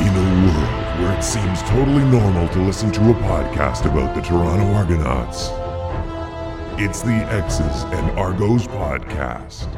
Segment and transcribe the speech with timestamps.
[0.00, 4.20] In a world where it seems totally normal to listen to a podcast about the
[4.22, 5.50] Toronto Argonauts,
[6.80, 9.68] it's the X's and Argos podcast.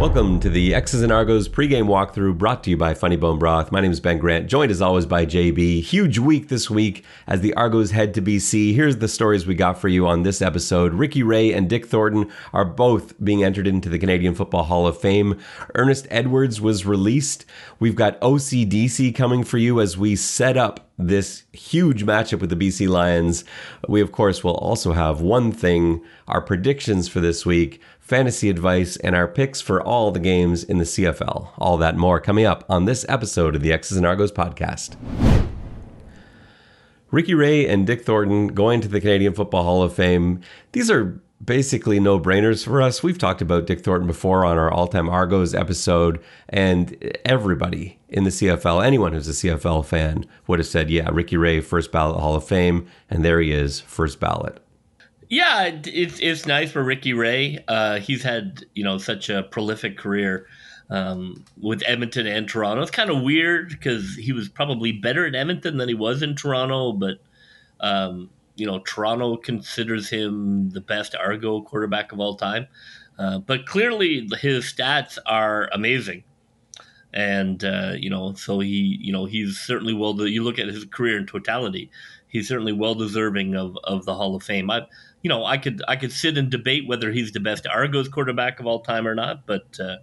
[0.00, 3.70] Welcome to the X's and Argos pregame walkthrough brought to you by Funny Bone Broth.
[3.70, 5.82] My name is Ben Grant, joined as always by JB.
[5.82, 8.74] Huge week this week as the Argos head to BC.
[8.74, 10.94] Here's the stories we got for you on this episode.
[10.94, 14.98] Ricky Ray and Dick Thornton are both being entered into the Canadian Football Hall of
[14.98, 15.38] Fame.
[15.74, 17.44] Ernest Edwards was released.
[17.78, 22.56] We've got OCDC coming for you as we set up this huge matchup with the
[22.56, 23.44] BC Lions.
[23.88, 28.96] We, of course, will also have one thing our predictions for this week fantasy advice,
[28.96, 31.50] and our picks for all the games in the CFL.
[31.58, 34.96] All that more coming up on this episode of the X's and Argos podcast.
[37.12, 40.40] Ricky Ray and Dick Thornton going to the Canadian Football Hall of Fame.
[40.72, 43.00] These are basically no brainers for us.
[43.00, 48.24] We've talked about Dick Thornton before on our all time Argos episode, and everybody in
[48.24, 52.20] the CFL, anyone who's a CFL fan, would have said, yeah, Ricky Ray, first ballot
[52.20, 54.60] Hall of Fame, and there he is, first ballot.
[55.30, 57.64] Yeah, it's it's nice for Ricky Ray.
[57.68, 60.46] Uh, he's had you know such a prolific career
[60.90, 62.82] um, with Edmonton and Toronto.
[62.82, 66.34] It's kind of weird because he was probably better at Edmonton than he was in
[66.34, 67.18] Toronto, but
[67.78, 72.66] um, you know Toronto considers him the best Argo quarterback of all time.
[73.16, 76.24] Uh, but clearly, his stats are amazing,
[77.12, 80.26] and uh, you know, so he, you know, he's certainly well.
[80.26, 81.90] You look at his career in totality,
[82.28, 84.70] he's certainly well deserving of of the Hall of Fame.
[84.70, 84.86] I,
[85.22, 88.60] you know, I could I could sit and debate whether he's the best Argos quarterback
[88.60, 89.96] of all time or not, but uh,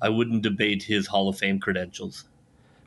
[0.00, 2.24] I wouldn't debate his Hall of Fame credentials.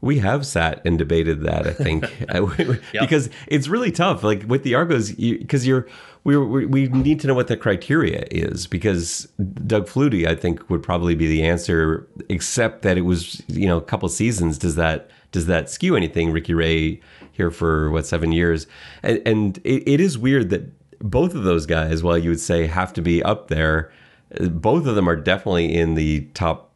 [0.02, 2.06] We have sat and debated that, I think,
[3.00, 4.24] because it's really tough.
[4.24, 5.88] Like with the Argos, because you, are
[6.24, 8.68] we, we we need to know what the criteria is.
[8.68, 9.28] Because
[9.66, 13.78] Doug Flutie, I think, would probably be the answer, except that it was you know
[13.78, 14.58] a couple seasons.
[14.58, 16.32] Does that does that skew anything?
[16.32, 17.00] Ricky Ray
[17.32, 18.68] here for what seven years,
[19.02, 20.64] and, and it, it is weird that
[21.00, 23.92] both of those guys, while you would say have to be up there,
[24.40, 26.72] both of them are definitely in the top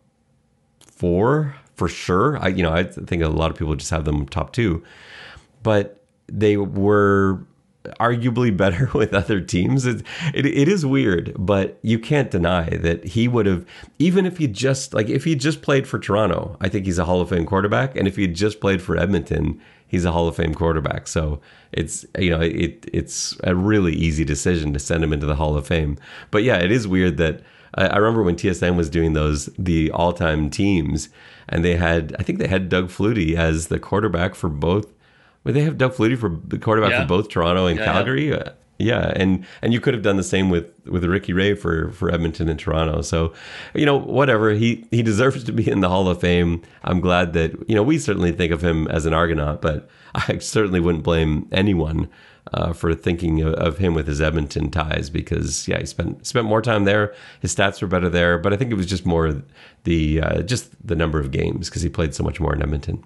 [0.81, 2.38] four for sure.
[2.38, 4.84] I, you know, I think a lot of people just have them top two,
[5.63, 7.40] but they were
[8.00, 9.85] arguably better with other teams.
[9.85, 13.66] It, it, it is weird, but you can't deny that he would have,
[13.97, 17.06] even if he just like if he just played for Toronto, I think he's a
[17.06, 20.38] Hall of Fame quarterback, and if he just played for Edmonton, he's a Hall of
[20.38, 21.10] Fame quarterback.
[21.10, 21.42] So
[21.74, 25.58] it's you know it it's a really easy decision to send him into the Hall
[25.58, 25.98] of Fame.
[26.32, 27.42] But yeah, it is weird that
[27.76, 31.10] I, I remember when TSN was doing those the all time teams,
[31.50, 34.94] and they had I think they had Doug Flutie as the quarterback for both.
[35.44, 37.02] Would they have Doug Flutie for the quarterback yeah.
[37.02, 38.30] for both Toronto and yeah, Calgary?
[38.30, 38.50] Yeah.
[38.80, 42.10] Yeah, and and you could have done the same with with Ricky Ray for for
[42.10, 43.02] Edmonton and Toronto.
[43.02, 43.34] So,
[43.74, 46.62] you know, whatever he he deserves to be in the Hall of Fame.
[46.86, 50.38] I'm glad that you know we certainly think of him as an Argonaut, but I
[50.38, 52.10] certainly wouldn't blame anyone
[52.54, 56.48] uh, for thinking of, of, him with his Edmonton ties because yeah, he spent spent
[56.48, 57.14] more time there.
[57.42, 59.44] His stats were better there, but I think it was just more
[59.84, 63.04] the uh, just the number of games because he played so much more in Edmonton.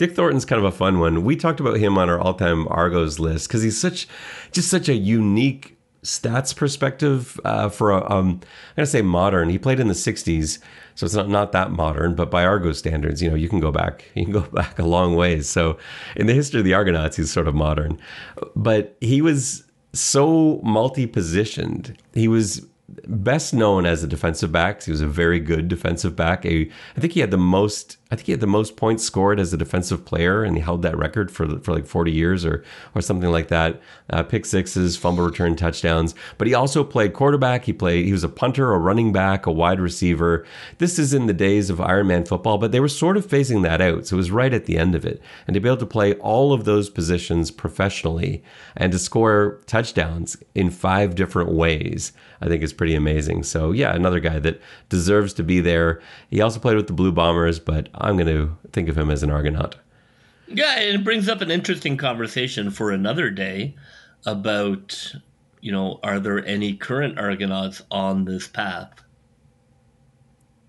[0.00, 1.24] Dick Thornton's kind of a fun one.
[1.24, 4.08] We talked about him on our all-time Argos list because he's such,
[4.50, 9.50] just such a unique stats perspective uh, for a, um, I'm gonna say modern.
[9.50, 10.58] He played in the '60s,
[10.94, 13.70] so it's not not that modern, but by Argo standards, you know, you can go
[13.70, 15.50] back, you can go back a long ways.
[15.50, 15.76] So
[16.16, 18.00] in the history of the Argonauts, he's sort of modern,
[18.56, 21.94] but he was so multi-positioned.
[22.14, 22.66] He was
[23.06, 24.82] best known as a defensive back.
[24.82, 26.44] He was a very good defensive back.
[26.44, 27.96] A, I think he had the most.
[28.12, 30.82] I think he had the most points scored as a defensive player, and he held
[30.82, 32.64] that record for for like forty years or
[32.94, 33.80] or something like that.
[34.10, 36.14] Uh, pick sixes, fumble return touchdowns.
[36.38, 37.64] But he also played quarterback.
[37.64, 38.04] He played.
[38.04, 40.44] He was a punter, a running back, a wide receiver.
[40.78, 43.80] This is in the days of Ironman football, but they were sort of phasing that
[43.80, 44.06] out.
[44.06, 46.14] So it was right at the end of it, and to be able to play
[46.14, 48.42] all of those positions professionally
[48.76, 53.42] and to score touchdowns in five different ways I think is pretty amazing.
[53.42, 56.00] So yeah, another guy that deserves to be there.
[56.30, 59.22] He also played with the Blue Bombers, but I'm going to think of him as
[59.22, 59.76] an Argonaut.
[60.48, 63.76] Yeah, it brings up an interesting conversation for another day
[64.26, 65.14] about,
[65.60, 68.90] you know, are there any current Argonauts on this path?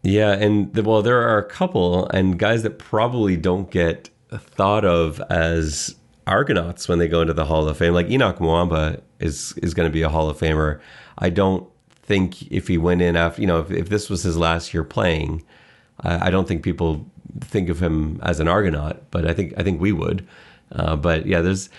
[0.03, 4.85] Yeah, and the, well, there are a couple, and guys that probably don't get thought
[4.85, 5.95] of as
[6.27, 7.93] Argonauts when they go into the Hall of Fame.
[7.93, 10.79] Like Henoc Muamba is is going to be a Hall of Famer.
[11.17, 11.67] I don't
[12.03, 14.83] think if he went in after, you know, if, if this was his last year
[14.83, 15.43] playing,
[16.01, 17.05] I, I, don't think people
[17.41, 20.27] think of him as an Argonaut, but I think I think we would.
[20.73, 21.69] Uh, but yeah, there's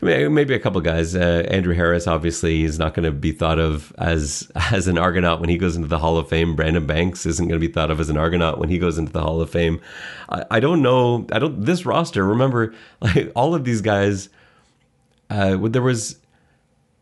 [0.00, 1.14] maybe a couple guys.
[1.14, 5.40] Uh, Andrew Harris, obviously, is not going to be thought of as as an Argonaut
[5.40, 6.56] when he goes into the Hall of Fame.
[6.56, 9.12] Brandon Banks isn't going to be thought of as an Argonaut when he goes into
[9.12, 9.80] the Hall of Fame.
[10.28, 11.26] I, I don't know.
[11.32, 11.64] I don't.
[11.64, 12.24] This roster.
[12.24, 14.28] Remember, like all of these guys.
[15.28, 16.16] Uh, there was,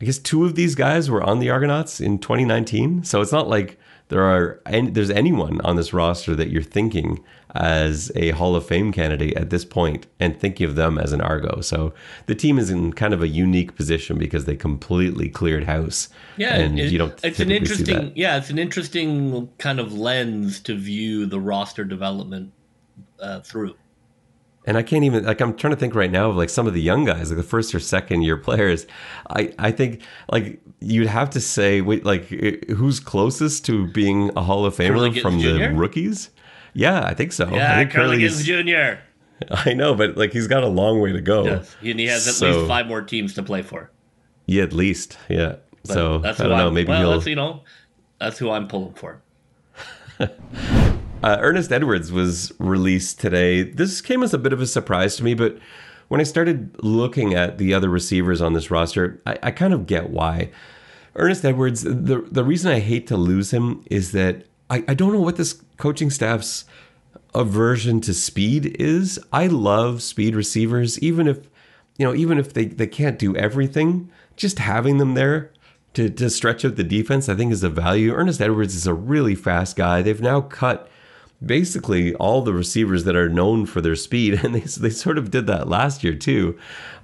[0.01, 3.05] I guess, two of these guys were on the Argonauts in 2019.
[3.05, 3.79] So it's not like
[4.09, 7.23] there are any, there's anyone on this roster that you're thinking
[7.55, 11.21] as a Hall of Fame candidate at this point and thinking of them as an
[11.21, 11.61] Argo.
[11.61, 11.93] So
[12.27, 16.09] the team is in kind of a unique position because they completely cleared house.
[16.37, 17.19] Yeah, and it, you don't.
[17.25, 18.13] It's an interesting.
[18.15, 22.53] Yeah, it's an interesting kind of lens to view the roster development
[23.21, 23.75] uh, through.
[24.69, 26.75] And I can't even like I'm trying to think right now of like some of
[26.75, 28.87] the young guys, like the first or second year players.
[29.31, 34.43] I I think like you'd have to say wait like who's closest to being a
[34.43, 35.49] Hall of Famer from Jr.?
[35.49, 36.29] the rookies?
[36.75, 37.49] Yeah, I think so.
[37.49, 39.01] Yeah, I think Kurleigh Gittens Jr.
[39.51, 41.47] I know, but like he's got a long way to go.
[41.47, 41.75] Yes.
[41.83, 43.91] And he has at so, least five more teams to play for.
[44.45, 45.17] Yeah, at least.
[45.31, 45.57] Yeah.
[45.87, 46.67] But so that's I don't know.
[46.67, 47.13] I'm, maybe well, he'll.
[47.13, 47.63] That's, you know,
[48.21, 49.23] that's who I'm pulling for.
[51.23, 53.63] uh, Ernest Edwards was released today.
[53.63, 55.59] This came as a bit of a surprise to me, but
[56.09, 59.87] when I started looking at the other receivers on this roster, I, I kind of
[59.87, 60.51] get why.
[61.15, 65.13] Ernest Edwards, the the reason I hate to lose him is that I, I don't
[65.13, 66.65] know what this coaching staff's
[67.35, 69.19] aversion to speed is.
[69.33, 71.49] I love speed receivers, even if
[71.99, 75.51] you know, even if they, they can't do everything, just having them there
[75.95, 78.13] to, to stretch out the defense, I think is a value.
[78.13, 80.01] Ernest Edwards is a really fast guy.
[80.01, 80.89] They've now cut
[81.45, 85.31] basically all the receivers that are known for their speed, and they, they sort of
[85.31, 86.59] did that last year too.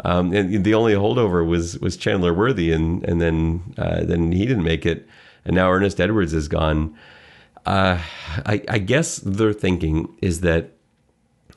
[0.04, 4.46] Um, and the only holdover was was Chandler Worthy, and and then uh, then he
[4.46, 5.08] didn't make it,
[5.44, 6.96] and now Ernest Edwards is gone
[7.66, 7.98] uh,
[8.44, 10.72] I, I guess their thinking is that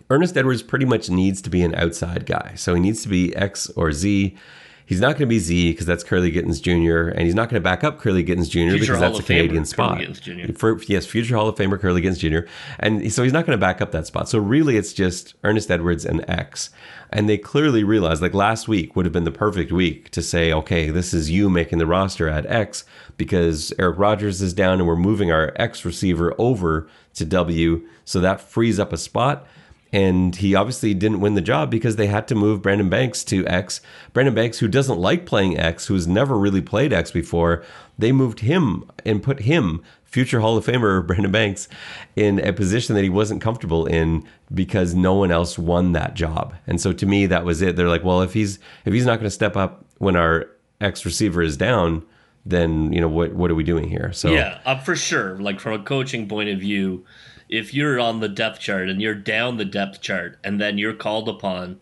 [0.09, 2.53] Ernest Edwards pretty much needs to be an outside guy.
[2.55, 4.37] So he needs to be X or Z.
[4.87, 7.09] He's not going to be Z because that's Kurleigh Gittens Jr.
[7.09, 8.59] And he's not going to back up Kurleigh Gittens Jr.
[8.59, 10.57] Future because Hall that's a Canadian Famer, spot.
[10.57, 12.49] For, yes, future Hall of Famer Kurleigh Gittens Jr.
[12.79, 14.29] And so he's not going to back up that spot.
[14.29, 16.69] So really, it's just Ernest Edwards and X.
[17.11, 20.53] And they clearly realized, like last week would have been the perfect week to say,
[20.53, 22.85] okay, this is you making the roster at X
[23.17, 27.85] because Eric Rogers is down and we're moving our X receiver over to W.
[28.05, 29.45] So that frees up a spot.
[29.93, 33.47] And he obviously didn't win the job because they had to move Brandon Banks to
[33.47, 33.79] X.
[34.13, 37.63] Brandon Banks, who doesn't like playing X, who's never really played X before,
[37.97, 41.69] they moved him and put him, future Hall of Famer Brandon Banks,
[42.15, 46.53] in a position that he wasn't comfortable in because no one else won that job.
[46.67, 47.75] And so to me, that was it.
[47.75, 50.49] They're like, well, if he's if he's not going to step up when our
[50.81, 52.05] X receiver is down,
[52.45, 54.11] then you know what what are we doing here?
[54.13, 55.37] So yeah, uh, for sure.
[55.39, 57.05] Like from a coaching point of view,
[57.49, 60.93] if you're on the depth chart and you're down the depth chart, and then you're
[60.93, 61.79] called upon,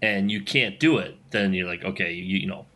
[0.00, 2.66] and you can't do it, then you're like, okay, you, you know,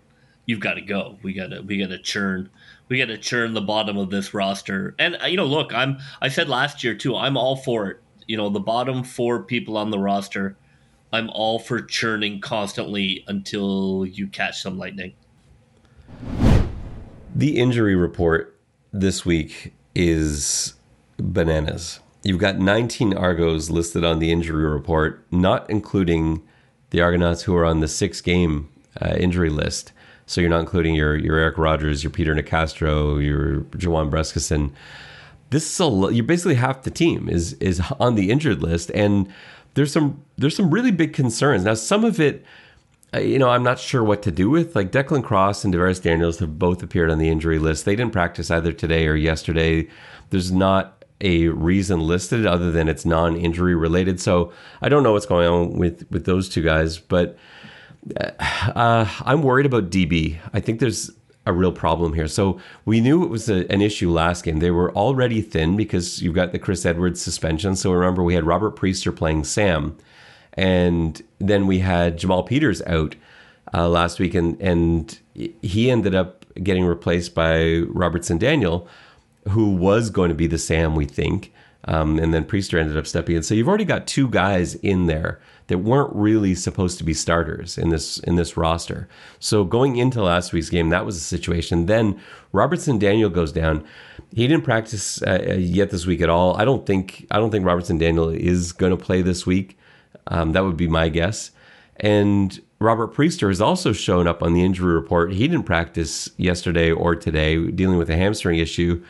[0.46, 1.18] you've got to go.
[1.22, 2.48] We got to we got to churn.
[2.88, 4.94] We got to churn the bottom of this roster.
[4.98, 7.16] And uh, you know, look, I'm I said last year too.
[7.16, 8.00] I'm all for it.
[8.26, 10.56] You know, the bottom four people on the roster.
[11.12, 15.14] I'm all for churning constantly until you catch some lightning.
[17.34, 18.58] The injury report
[18.92, 20.74] this week is
[21.16, 22.00] bananas.
[22.26, 26.43] You've got 19 Argos listed on the injury report, not including
[26.90, 28.69] the Argonauts who are on the six game
[29.00, 29.93] uh, injury list.
[30.26, 34.73] So you're not including your, your Eric Rogers, your Peter Nicastro, your Juwan Brescacin.
[35.50, 39.33] This is a you're basically half the team is is on the injured list, and
[39.75, 41.62] there's some there's some really big concerns.
[41.62, 42.45] Now some of it
[43.14, 44.75] you know, I'm not sure what to do with.
[44.75, 47.85] Like Declan Cross and DaVaris Daniels have both appeared on the injury list.
[47.85, 49.88] They didn't practice either today or yesterday.
[50.30, 54.20] There's not a reason listed other than it's non-injury related.
[54.20, 57.37] So I don't know what's going on with with those two guys, but
[58.18, 60.38] uh, I'm worried about DB.
[60.52, 61.11] I think there's
[61.46, 62.26] a real problem here.
[62.26, 64.58] So we knew it was a, an issue last game.
[64.58, 67.76] They were already thin because you've got the Chris Edwards suspension.
[67.76, 69.96] So remember, we had Robert Priester playing Sam
[70.56, 73.14] and then we had Jamal Peters out
[73.75, 78.88] uh, last week, and, and he ended up getting replaced by Robertson Daniel,
[79.48, 81.52] who was going to be the Sam, we think.
[81.88, 83.42] Um, and then Priester ended up stepping in.
[83.44, 87.78] So you've already got two guys in there that weren't really supposed to be starters
[87.78, 89.08] in this in this roster.
[89.38, 91.86] So going into last week's game, that was a situation.
[91.86, 92.20] Then
[92.52, 93.84] Robertson Daniel goes down.
[94.34, 96.56] He didn't practice uh, yet this week at all.
[96.56, 99.78] I don't think I don't think Robertson Daniel is going to play this week.
[100.26, 101.52] Um, that would be my guess.
[101.98, 105.32] And Robert Priester has also shown up on the injury report.
[105.32, 109.02] He didn't practice yesterday or today, dealing with a hamstring issue.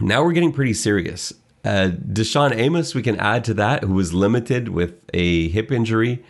[0.00, 1.32] Now we're getting pretty serious.
[1.64, 6.24] Uh, Deshaun Amos, we can add to that, who was limited with a hip injury.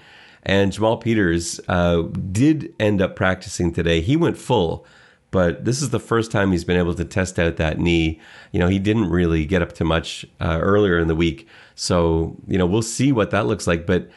[0.44, 4.00] And Jamal Peters uh, did end up practicing today.
[4.00, 4.87] He went full,
[5.32, 8.20] but this is the first time he's been able to test out that knee.
[8.52, 11.49] You know, he didn't really get up to much uh, earlier in the week.
[11.75, 13.85] So, you know, we'll see what that looks like.
[13.85, 14.08] But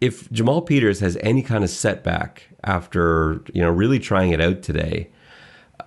[0.00, 4.62] if Jamal Peters has any kind of setback after, you know, really trying it out
[4.62, 5.10] today,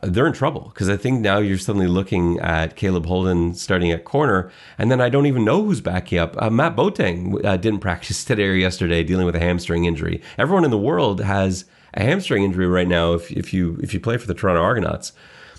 [0.07, 4.05] they're in trouble because I think now you're suddenly looking at Caleb Holden starting at
[4.05, 6.35] corner, and then I don't even know who's backing up.
[6.41, 10.21] Uh, Matt Boateng uh, didn't practice today or yesterday, dealing with a hamstring injury.
[10.37, 13.13] Everyone in the world has a hamstring injury right now.
[13.13, 15.13] If, if you if you play for the Toronto Argonauts,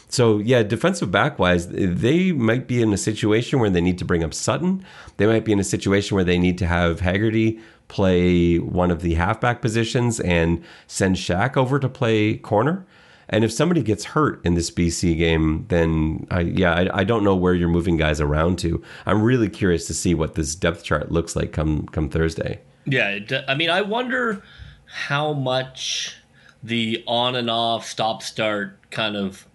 [0.09, 4.05] so yeah, defensive back wise, they might be in a situation where they need to
[4.05, 4.85] bring up Sutton.
[5.17, 9.01] They might be in a situation where they need to have Haggerty play one of
[9.01, 12.85] the halfback positions and send Shaq over to play corner.
[13.29, 17.25] And if somebody gets hurt in this BC game, then I, yeah, I, I, don't
[17.25, 18.81] know where you're moving guys around to.
[19.05, 22.61] I'm really curious to see what this depth chart looks like come come Thursday.
[22.85, 23.19] Yeah,
[23.49, 24.43] I mean, I wonder
[24.87, 26.17] how much
[26.63, 29.47] the on and off, stop start kind of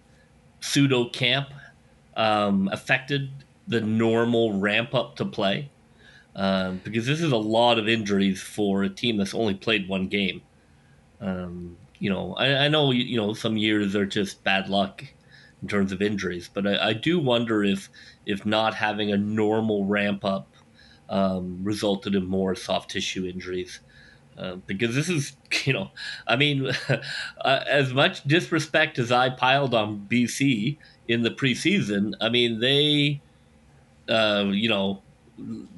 [0.60, 1.48] pseudo camp
[2.16, 3.30] um, affected
[3.66, 5.70] the normal ramp up to play.
[6.34, 10.08] Um, because this is a lot of injuries for a team that's only played one
[10.08, 10.40] game.
[11.20, 15.04] Um, you know, I, I, know you know some years are just bad luck
[15.62, 17.88] in terms of injuries, but I, I do wonder if
[18.26, 20.48] if not having a normal ramp up
[21.08, 23.78] um, resulted in more soft tissue injuries.
[24.36, 25.92] Uh, because this is, you know,
[26.26, 32.30] I mean, uh, as much disrespect as I piled on BC in the preseason, I
[32.30, 33.20] mean, they,
[34.08, 35.02] uh, you know,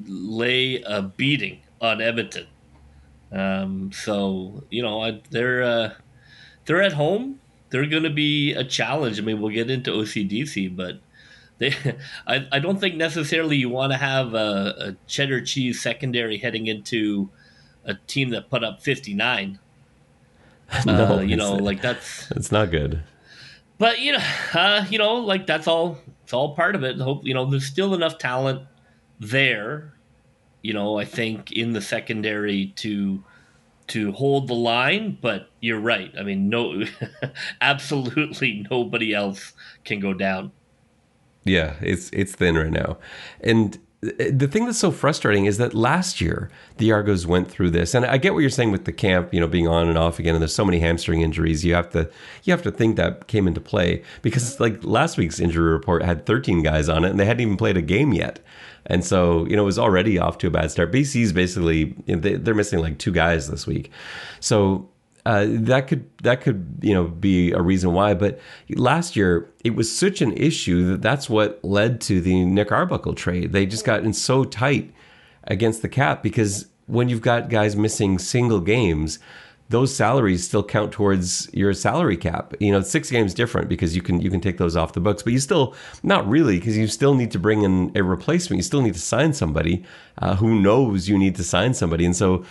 [0.06, 2.46] lay a beating on Edmonton.
[3.30, 5.94] Um, so you know, they're uh,
[6.66, 7.40] they're at home.
[7.70, 9.18] They're going to be a challenge.
[9.18, 11.00] I mean, we'll get into OCDC, but
[11.58, 11.74] they,
[12.26, 16.66] I, I don't think necessarily you want to have a, a, cheddar cheese secondary heading
[16.66, 17.30] into
[17.84, 19.58] a team that put up 59.
[20.86, 23.02] no, uh, you know, like that's it's not good.
[23.78, 25.98] But you know, uh, you know, like that's all.
[26.22, 26.98] It's all part of it.
[26.98, 28.62] Hope you know, there's still enough talent
[29.20, 29.92] there.
[30.62, 33.22] You know, I think in the secondary to
[33.88, 36.12] to hold the line, but you're right.
[36.18, 36.84] I mean, no,
[37.60, 39.52] absolutely nobody else
[39.84, 40.52] can go down.
[41.44, 42.96] Yeah, it's it's thin right now,
[43.40, 43.78] and
[44.18, 48.04] the thing that's so frustrating is that last year the Argos went through this, and
[48.04, 50.34] I get what you're saying with the camp, you know, being on and off again,
[50.34, 51.64] and there's so many hamstring injuries.
[51.64, 52.10] You have to
[52.42, 56.02] you have to think that came into play because it's like last week's injury report
[56.02, 58.40] had 13 guys on it, and they hadn't even played a game yet.
[58.86, 60.92] And so, you know, it was already off to a bad start.
[60.92, 63.90] BC's basically, you know, they, they're missing like two guys this week.
[64.40, 64.88] So
[65.26, 68.14] uh, that could that could you know be a reason why.
[68.14, 68.38] But
[68.70, 73.14] last year it was such an issue that that's what led to the Nick Arbuckle
[73.14, 73.52] trade.
[73.52, 74.92] They just got in so tight
[75.44, 79.18] against the cap because when you've got guys missing single games,
[79.70, 82.54] those salaries still count towards your salary cap.
[82.60, 85.22] You know, six games different because you can you can take those off the books,
[85.22, 88.58] but you still not really because you still need to bring in a replacement.
[88.58, 89.84] You still need to sign somebody
[90.18, 92.44] uh, who knows you need to sign somebody, and so.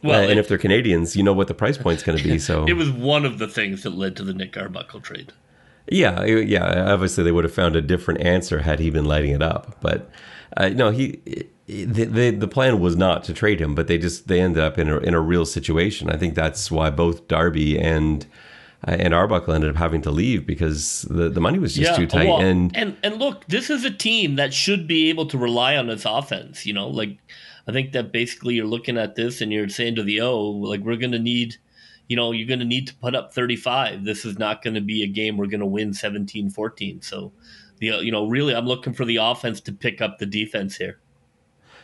[0.00, 2.22] Well, uh, and it, if they're Canadians, you know what the price point's going to
[2.22, 2.38] be.
[2.38, 5.32] So it was one of the things that led to the Nick Arbuckle trade.
[5.90, 6.92] Yeah, yeah.
[6.92, 9.76] Obviously, they would have found a different answer had he been lighting it up.
[9.80, 10.08] But
[10.56, 11.20] uh, no, he
[11.68, 14.78] the, the, the plan was not to trade him, but they just they ended up
[14.78, 16.10] in a in a real situation.
[16.10, 18.26] I think that's why both Darby and
[18.86, 21.96] uh, and Arbuckle ended up having to leave because the, the money was just yeah,
[21.96, 22.28] too tight.
[22.28, 25.76] Well, and and and look, this is a team that should be able to rely
[25.76, 26.64] on its offense.
[26.64, 27.18] You know, like
[27.66, 30.80] I think that basically you're looking at this and you're saying to the O, like
[30.80, 31.56] we're going to need.
[32.08, 34.02] You know, you're going to need to put up 35.
[34.02, 37.02] This is not going to be a game we're going to win 17 14.
[37.78, 40.76] So, the, you know, really, I'm looking for the offense to pick up the defense
[40.76, 40.98] here.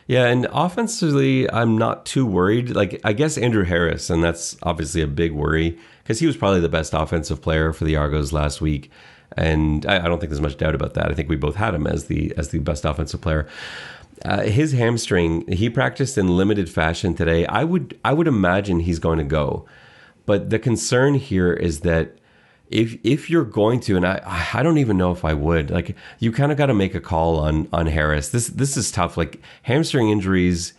[0.07, 2.71] Yeah, and offensively, I'm not too worried.
[2.71, 6.61] Like, I guess Andrew Harris, and that's obviously a big worry because he was probably
[6.61, 8.91] the best offensive player for the Argos last week,
[9.37, 11.11] and I, I, don't think there's much doubt about that.
[11.11, 13.49] I think we both had him as the as the best offensive player.
[14.27, 17.47] Uh, his hamstring, he practiced in limited fashion today.
[17.47, 19.65] I would I would imagine he's going to go,
[20.27, 22.19] but the concern here is that
[22.69, 25.97] if if you're going to, and I I don't even know if I would like
[26.19, 28.31] you kind of got to make a call on on Harris.
[28.31, 29.17] This this is tough.
[29.17, 30.73] Like hamstring injuries,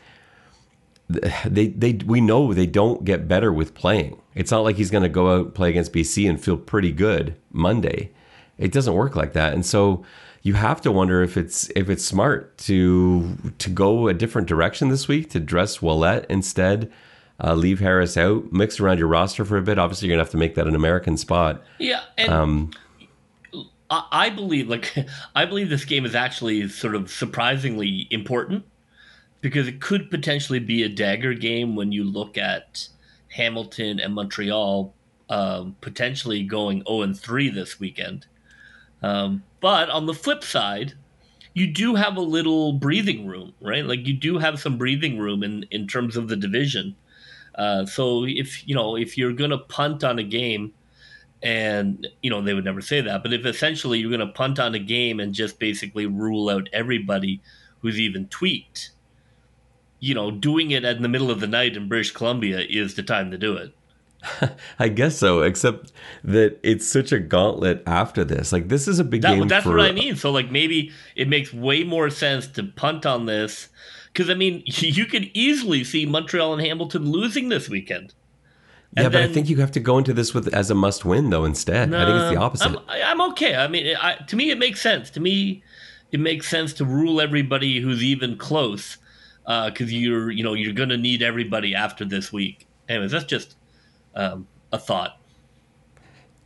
[1.09, 4.21] they they we know they don't get better with playing.
[4.33, 7.35] It's not like he's going to go out play against BC and feel pretty good
[7.51, 8.11] Monday.
[8.57, 10.03] It doesn't work like that, and so
[10.41, 14.89] you have to wonder if it's if it's smart to to go a different direction
[14.89, 16.91] this week to dress Ouellet instead
[17.43, 19.77] uh, leave Harris out, mix around your roster for a bit.
[19.77, 21.63] Obviously, you're gonna have to make that an American spot.
[21.79, 22.71] Yeah, and um,
[23.89, 24.95] I believe, like,
[25.35, 28.65] I believe this game is actually sort of surprisingly important
[29.41, 32.87] because it could potentially be a dagger game when you look at,
[33.35, 34.93] Hamilton and Montreal
[35.29, 38.25] um, potentially going 0 and 3 this weekend.
[39.03, 40.93] Um, but on the flip side,
[41.53, 43.85] you do have a little breathing room, right?
[43.85, 46.95] Like you do have some breathing room in, in terms of the division.
[47.57, 50.73] Uh, so if you know if you're gonna punt on a game,
[51.41, 54.75] and you know they would never say that, but if essentially you're gonna punt on
[54.75, 57.41] a game and just basically rule out everybody
[57.79, 58.91] who's even tweaked,
[59.99, 63.03] you know, doing it in the middle of the night in British Columbia is the
[63.03, 63.73] time to do it.
[64.79, 65.91] I guess so, except
[66.23, 68.51] that it's such a gauntlet after this.
[68.51, 69.47] Like this is a big that, game.
[69.47, 70.15] That's for, what I mean.
[70.15, 73.69] So like maybe it makes way more sense to punt on this
[74.15, 78.13] because I mean you could easily see Montreal and Hamilton losing this weekend.
[78.97, 80.75] And yeah, but then, I think you have to go into this with as a
[80.75, 81.43] must win though.
[81.43, 82.67] Instead, I think it's the opposite.
[82.67, 83.55] I'm, I'm okay.
[83.55, 85.09] I mean, I, to me, it makes sense.
[85.11, 85.63] To me,
[86.13, 88.97] it makes sense to rule everybody who's even close
[89.43, 92.67] because uh, you're you know you're going to need everybody after this week.
[92.87, 93.55] Anyways, that's just
[94.15, 95.19] um, a thought.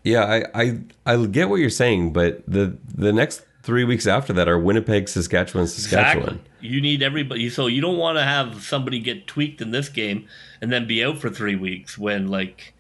[0.04, 4.34] Yeah, I, I I get what you're saying, but the the next three weeks after
[4.34, 6.36] that are Winnipeg, Saskatchewan, Saskatchewan.
[6.36, 6.70] Exactly.
[6.70, 10.28] You need everybody, so you don't want to have somebody get tweaked in this game
[10.62, 11.98] and then be out for three weeks.
[11.98, 12.74] When like,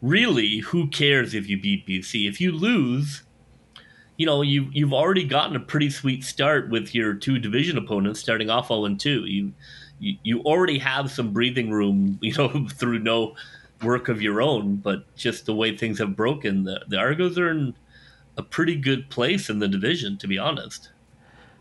[0.00, 2.28] really, who cares if you beat BC?
[2.28, 3.22] If you lose,
[4.16, 8.20] you know you you've already gotten a pretty sweet start with your two division opponents
[8.20, 9.26] starting off 0 and 2.
[9.26, 9.52] You,
[9.98, 13.34] you you already have some breathing room, you know, through no
[13.82, 17.50] work of your own, but just the way things have broken, the, the Argos are
[17.50, 17.74] in
[18.36, 20.90] a pretty good place in the division, to be honest.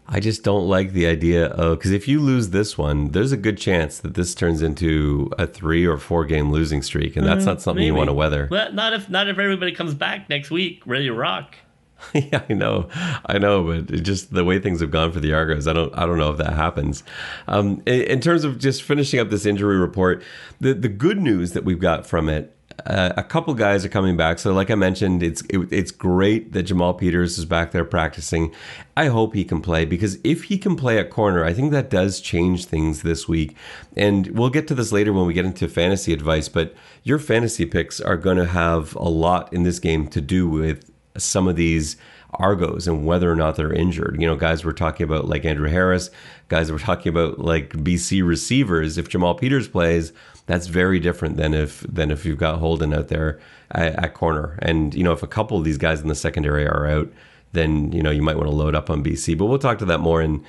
[0.07, 3.37] I just don't like the idea of because if you lose this one, there's a
[3.37, 7.43] good chance that this turns into a three or four game losing streak, and that's
[7.43, 7.87] mm, not something maybe.
[7.87, 8.47] you want to weather.
[8.51, 11.55] Well, not if not if everybody comes back next week ready to rock.
[12.13, 12.89] yeah, I know,
[13.25, 16.05] I know, but just the way things have gone for the Argos, I don't, I
[16.05, 17.03] don't know if that happens.
[17.47, 20.21] Um, in, in, terms of just finishing up this injury report,
[20.59, 22.54] the the good news that we've got from it.
[22.85, 26.51] Uh, a couple guys are coming back, so like I mentioned, it's it, it's great
[26.53, 28.53] that Jamal Peters is back there practicing.
[28.97, 31.89] I hope he can play because if he can play at corner, I think that
[31.89, 33.55] does change things this week.
[33.95, 36.49] And we'll get to this later when we get into fantasy advice.
[36.49, 40.47] But your fantasy picks are going to have a lot in this game to do
[40.47, 41.97] with some of these
[42.39, 44.17] Argos and whether or not they're injured.
[44.19, 46.09] You know, guys we're talking about like Andrew Harris,
[46.49, 48.97] guys we're talking about like BC receivers.
[48.97, 50.11] If Jamal Peters plays,
[50.47, 53.39] that's very different than if than if you've got Holden out there
[53.71, 54.59] at, at corner.
[54.61, 57.11] And you know, if a couple of these guys in the secondary are out,
[57.53, 59.37] then you know you might want to load up on BC.
[59.37, 60.43] But we'll talk to that more in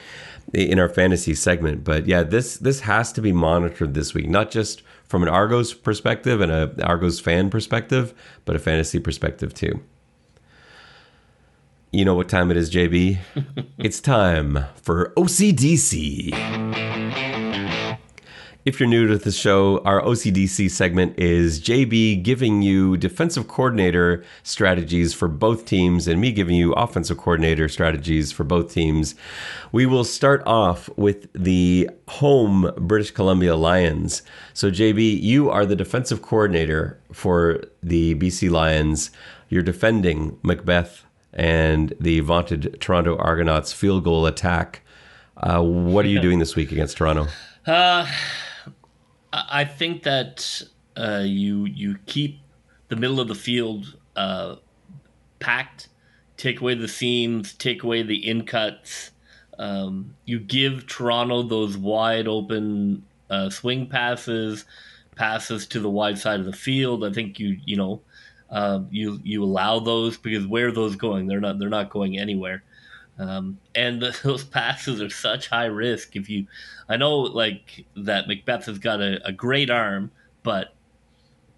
[0.52, 1.84] in our fantasy segment.
[1.84, 5.72] But yeah, this this has to be monitored this week, not just from an Argos
[5.72, 8.12] perspective and a Argos fan perspective,
[8.44, 9.82] but a fantasy perspective too.
[11.92, 13.18] You know what time it is, JB?
[13.78, 17.05] it's time for OCDC.
[18.66, 24.24] If you're new to the show, our OCDC segment is JB giving you defensive coordinator
[24.42, 29.14] strategies for both teams and me giving you offensive coordinator strategies for both teams.
[29.70, 34.22] We will start off with the home British Columbia Lions.
[34.52, 39.12] So, JB, you are the defensive coordinator for the BC Lions.
[39.48, 44.82] You're defending Macbeth and the vaunted Toronto Argonauts field goal attack.
[45.36, 47.28] Uh, what are you doing this week against Toronto?
[47.64, 48.06] Uh,
[49.48, 50.62] I think that
[50.96, 52.40] uh, you you keep
[52.88, 54.56] the middle of the field uh,
[55.40, 55.88] packed,
[56.36, 59.10] take away the seams, take away the in cuts.
[59.58, 64.64] Um, you give Toronto those wide open uh, swing passes,
[65.16, 67.04] passes to the wide side of the field.
[67.04, 68.00] I think you you know
[68.50, 71.26] um, you you allow those because where are those going?
[71.26, 72.62] They're not they're not going anywhere.
[73.18, 76.16] Um, and the, those passes are such high risk.
[76.16, 76.46] If you,
[76.88, 80.10] I know like that Macbeth has got a, a great arm,
[80.42, 80.74] but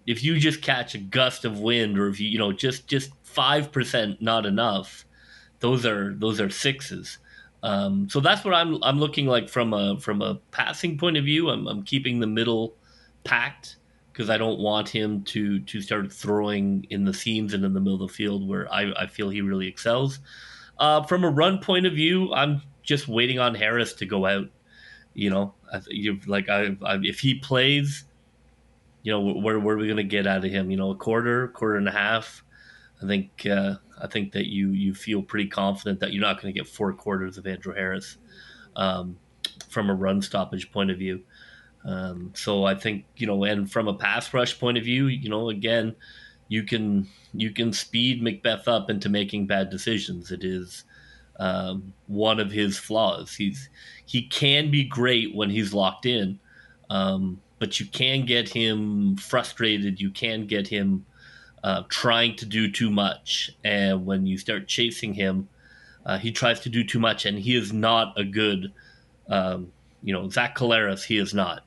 [0.07, 3.11] if you just catch a gust of wind, or if you you know just just
[3.23, 5.05] five percent not enough,
[5.59, 7.19] those are those are sixes.
[7.61, 11.25] Um, so that's what I'm I'm looking like from a from a passing point of
[11.25, 11.49] view.
[11.49, 12.75] I'm, I'm keeping the middle
[13.23, 13.75] packed
[14.11, 17.79] because I don't want him to to start throwing in the seams and in the
[17.79, 20.19] middle of the field where I, I feel he really excels.
[20.79, 24.47] Uh, from a run point of view, I'm just waiting on Harris to go out.
[25.13, 25.53] You know,
[25.89, 28.05] you like I, I, if he plays,
[29.03, 30.71] you know, where where are we gonna get out of him?
[30.71, 32.43] You know, a quarter, quarter and a half.
[33.01, 36.53] I think uh, I think that you you feel pretty confident that you're not going
[36.53, 38.17] to get four quarters of Andrew Harris
[38.75, 39.17] um,
[39.69, 41.21] from a run stoppage point of view.
[41.85, 45.29] Um, so I think you know, and from a pass rush point of view, you
[45.29, 45.95] know, again,
[46.49, 50.31] you can you can speed Macbeth up into making bad decisions.
[50.31, 50.83] It is
[51.39, 53.33] um, one of his flaws.
[53.35, 53.69] He's
[54.05, 56.39] he can be great when he's locked in,
[56.89, 60.01] um, but you can get him frustrated.
[60.01, 61.05] You can get him
[61.63, 65.47] uh, trying to do too much, and when you start chasing him,
[66.05, 68.73] uh, he tries to do too much, and he is not a good,
[69.29, 71.03] um, you know, Zach Collaros.
[71.03, 71.63] He is not.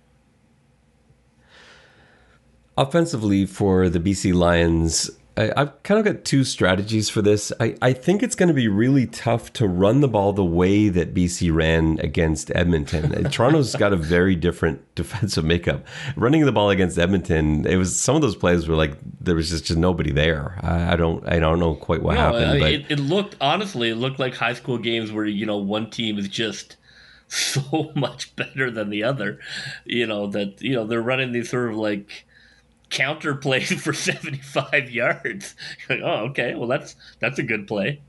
[2.76, 7.52] Offensively for the BC Lions, I, have kind of got two strategies for this.
[7.58, 10.90] I, I think it's going to be really tough to run the ball the way
[10.90, 13.24] that BC ran against Edmonton.
[13.30, 15.87] Toronto's got a very different defensive makeup.
[16.16, 19.48] Running the ball against Edmonton, it was some of those plays were like there was
[19.48, 20.58] just, just nobody there.
[20.62, 22.50] I, I don't I don't know quite what no, uh, happened.
[22.50, 25.46] I mean, but it, it looked honestly, it looked like high school games where you
[25.46, 26.76] know one team is just
[27.28, 29.40] so much better than the other.
[29.87, 32.26] You know that you know they're running these sort of like
[32.92, 35.57] counter play for 75 yards.
[35.88, 38.00] Like, oh, okay, well that's that's a good play.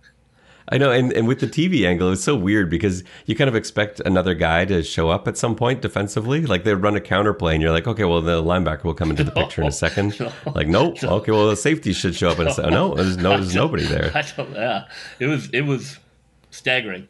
[0.70, 3.56] I know, and, and with the TV angle, it's so weird because you kind of
[3.56, 6.46] expect another guy to show up at some point defensively.
[6.46, 9.10] Like they run a counter play, and you're like, okay, well the linebacker will come
[9.10, 10.20] into the picture in a second.
[10.20, 11.02] No, like, nope.
[11.02, 12.72] No, okay, well the safety should show up in a second.
[12.72, 14.12] No, there's no, there's nobody there.
[14.54, 14.86] yeah,
[15.20, 16.00] it was it was
[16.52, 17.08] staggering.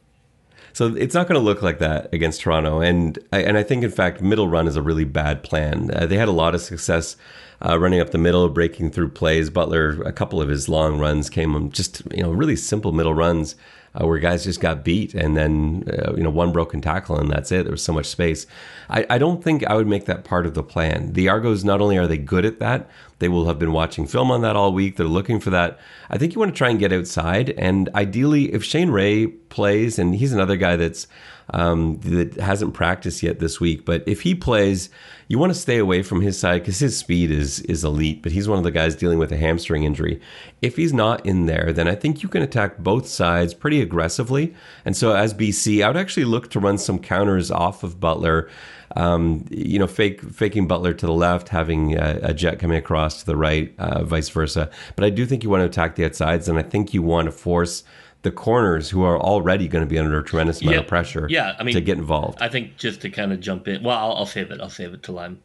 [0.74, 3.92] So it's not going to look like that against Toronto, and and I think in
[3.92, 5.92] fact middle run is a really bad plan.
[5.94, 7.16] Uh, they had a lot of success
[7.62, 9.50] uh, running up the middle, breaking through plays.
[9.50, 13.14] Butler, a couple of his long runs came on just you know really simple middle
[13.14, 13.56] runs
[13.96, 17.30] uh, where guys just got beat, and then uh, you know one broken tackle, and
[17.30, 17.64] that's it.
[17.64, 18.48] There was so much space.
[18.90, 21.14] I, I don't think I would make that part of the plan.
[21.14, 22.90] The Argos not only are they good at that,
[23.20, 24.98] they will have been watching film on that all week.
[24.98, 25.80] They're looking for that.
[26.10, 30.00] I think you want to try and get outside, and ideally, if Shane Ray plays,
[30.00, 31.08] and he's another guy that's
[31.52, 33.86] um, that hasn't practiced yet this week.
[33.86, 34.90] But if he plays,
[35.34, 38.22] you want to stay away from his side because his speed is is elite.
[38.22, 40.22] But he's one of the guys dealing with a hamstring injury.
[40.62, 44.54] If he's not in there, then I think you can attack both sides pretty aggressively.
[44.86, 48.48] And so as BC, I would actually look to run some counters off of Butler.
[48.96, 53.22] Um, you know, fake faking Butler to the left, having a, a jet coming across
[53.22, 54.70] to the right, uh, vice versa.
[54.96, 57.26] But I do think you want to attack the outsides, and I think you want
[57.26, 57.84] to force
[58.24, 61.28] the corners who are already going to be under a tremendous amount yeah, of pressure
[61.30, 62.42] yeah, I mean, to get involved.
[62.42, 63.84] I think just to kind of jump in.
[63.84, 64.60] Well, I'll, I'll save it.
[64.60, 65.42] I'll save it till I'm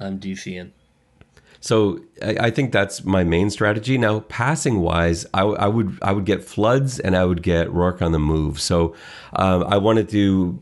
[0.00, 0.70] I'm DCing.
[1.66, 3.98] So I, think that's my main strategy.
[3.98, 8.00] Now, passing wise, I, I, would I would get floods and I would get Rourke
[8.02, 8.60] on the move.
[8.60, 8.94] So
[9.32, 10.60] um, I wanted to.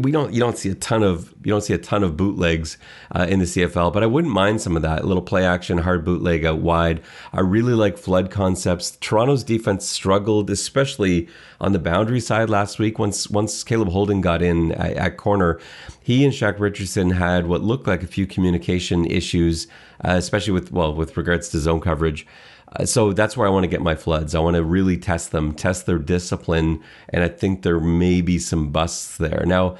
[0.00, 2.78] We don't you don't see a ton of you don't see a ton of bootlegs
[3.10, 5.78] uh, in the CFL, but I wouldn't mind some of that a little play action,
[5.78, 7.02] hard bootleg out wide.
[7.32, 8.96] I really like flood concepts.
[9.00, 11.28] Toronto's defense struggled, especially
[11.60, 13.00] on the boundary side last week.
[13.00, 15.58] Once once Caleb Holden got in at, at corner,
[16.02, 19.66] he and Shaq Richardson had what looked like a few communication issues,
[20.04, 22.26] uh, especially with well with regards to zone coverage.
[22.72, 24.34] Uh, so that's where I want to get my floods.
[24.34, 28.38] I want to really test them, test their discipline, and I think there may be
[28.38, 29.44] some busts there.
[29.46, 29.76] Now,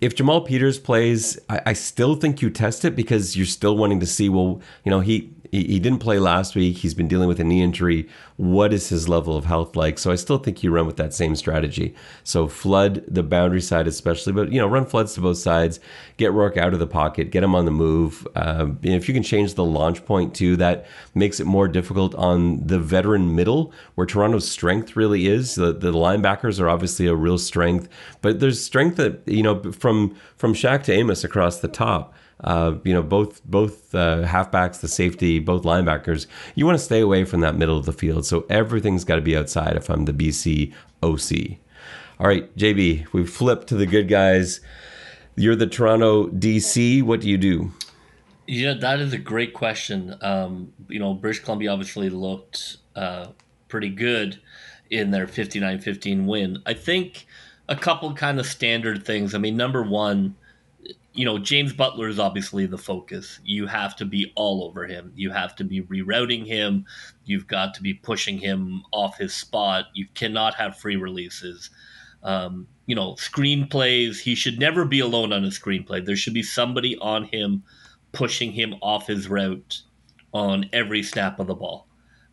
[0.00, 4.00] if Jamal Peters plays, I, I still think you test it because you're still wanting
[4.00, 4.28] to see.
[4.28, 6.78] Well, you know, he he, didn't play last week.
[6.78, 8.08] He's been dealing with a knee injury.
[8.36, 9.98] What is his level of health like?
[9.98, 11.94] So I still think you run with that same strategy.
[12.22, 15.80] So flood the boundary side, especially, but you know, run floods to both sides.
[16.16, 17.30] Get Rourke out of the pocket.
[17.30, 18.26] Get him on the move.
[18.36, 22.66] Uh, if you can change the launch point too, that makes it more difficult on
[22.66, 25.56] the veteran middle, where Toronto's strength really is.
[25.56, 27.88] The, the linebackers are obviously a real strength,
[28.20, 32.74] but there's strength that you know from from Shaq to Amos across the top uh,
[32.84, 36.26] you know, both both uh, halfbacks, the safety, both linebackers.
[36.54, 38.26] You want to stay away from that middle of the field.
[38.26, 39.76] So everything's got to be outside.
[39.76, 40.72] If I'm the BC
[41.02, 41.58] OC.
[42.18, 44.60] All right, JB, we've flipped to the good guys.
[45.36, 47.02] You're the Toronto DC.
[47.02, 47.72] What do you do?
[48.46, 50.16] Yeah, that is a great question.
[50.20, 53.28] Um, you know, British Columbia obviously looked uh,
[53.68, 54.40] pretty good
[54.90, 56.62] in their 59-15 win.
[56.66, 57.26] I think
[57.68, 59.34] a couple kind of standard things.
[59.34, 60.34] I mean, number one,
[61.12, 63.40] you know, James Butler is obviously the focus.
[63.44, 65.12] You have to be all over him.
[65.16, 66.86] You have to be rerouting him.
[67.24, 69.86] You've got to be pushing him off his spot.
[69.92, 71.70] You cannot have free releases.
[72.22, 76.04] Um, you know, screenplays, he should never be alone on a screenplay.
[76.04, 77.64] There should be somebody on him
[78.12, 79.82] pushing him off his route
[80.32, 81.86] on every snap of the ball.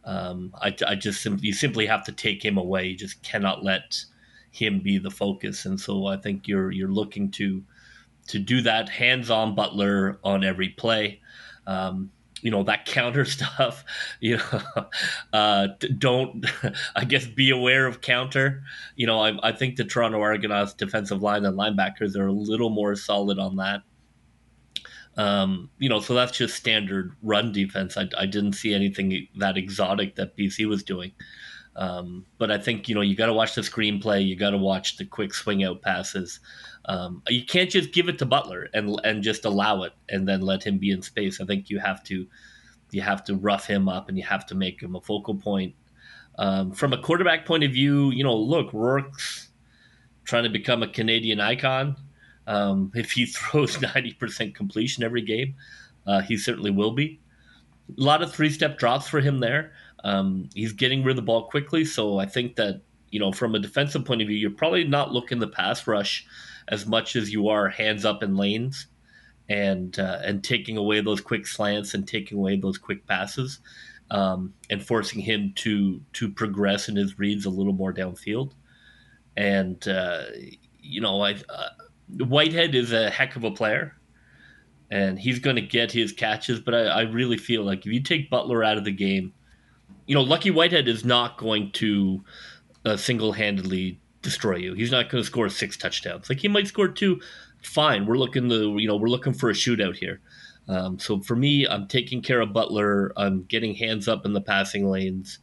[0.04, 2.88] Um, I, I just you simply have to take him away.
[2.88, 4.04] You just cannot let
[4.52, 5.66] him be the focus.
[5.66, 7.64] And so I think you're you're looking to
[8.28, 11.22] to do that hands-on Butler on every play.
[11.66, 12.12] Um,
[12.42, 13.84] you know that counter stuff.
[14.20, 14.62] You know,
[15.34, 16.46] uh, don't
[16.96, 18.64] I guess be aware of counter.
[18.96, 22.70] You know, I, I think the Toronto Argonauts defensive line and linebackers are a little
[22.70, 23.82] more solid on that.
[25.18, 27.98] Um, you know, so that's just standard run defense.
[27.98, 31.12] I, I didn't see anything that exotic that BC was doing.
[31.78, 34.26] Um, but I think you know you got to watch the screenplay.
[34.26, 36.40] You got to watch the quick swing out passes.
[36.86, 40.42] Um, you can't just give it to Butler and and just allow it and then
[40.42, 41.40] let him be in space.
[41.40, 42.26] I think you have to
[42.92, 45.76] you have to rough him up and you have to make him a focal point.
[46.40, 49.50] Um, from a quarterback point of view, you know, look, Rourke's
[50.24, 51.96] trying to become a Canadian icon.
[52.48, 55.54] Um, if he throws ninety percent completion every game,
[56.08, 57.20] uh, he certainly will be.
[57.98, 59.74] A lot of three step drops for him there.
[60.04, 63.56] Um, he's getting rid of the ball quickly, so I think that you know from
[63.56, 66.26] a defensive point of view, you're probably not looking the pass rush
[66.68, 68.88] as much as you are hands up in lanes
[69.50, 73.60] and uh, and taking away those quick slants and taking away those quick passes
[74.12, 78.54] um, and forcing him to to progress in his reads a little more downfield.
[79.36, 80.24] And uh,
[80.80, 81.70] you know, I uh,
[82.18, 83.96] Whitehead is a heck of a player,
[84.90, 86.60] and he's going to get his catches.
[86.60, 89.34] But I, I really feel like if you take Butler out of the game
[90.08, 92.24] you know, Lucky Whitehead is not going to
[92.86, 94.74] uh, single handedly destroy you.
[94.74, 96.30] He's not going to score six touchdowns.
[96.30, 97.22] Like he might score two.
[97.62, 100.22] Fine, we're looking to you know we're looking for a shootout here.
[100.70, 103.12] Um, so for me, I'm taking care of Butler.
[103.18, 105.40] I'm getting hands up in the passing lanes,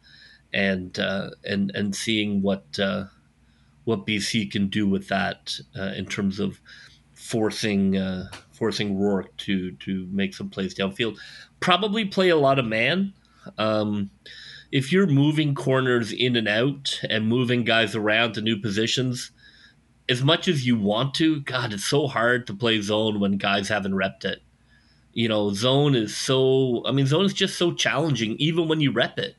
[0.52, 3.04] and uh, and and seeing what uh,
[3.84, 6.60] what BC can do with that uh, in terms of
[7.14, 11.18] forcing uh, forcing Rourke to to make some plays downfield.
[11.60, 13.12] Probably play a lot of man.
[13.58, 14.10] Um,
[14.74, 19.30] if you're moving corners in and out and moving guys around to new positions,
[20.08, 23.68] as much as you want to, God, it's so hard to play zone when guys
[23.68, 24.42] haven't repped it.
[25.12, 28.90] You know, zone is so, I mean, zone is just so challenging, even when you
[28.90, 29.36] rep it,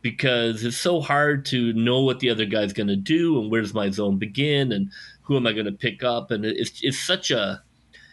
[0.00, 3.74] because it's so hard to know what the other guy's going to do and where's
[3.74, 6.30] my zone begin and who am I going to pick up.
[6.30, 7.64] And it's, it's such a,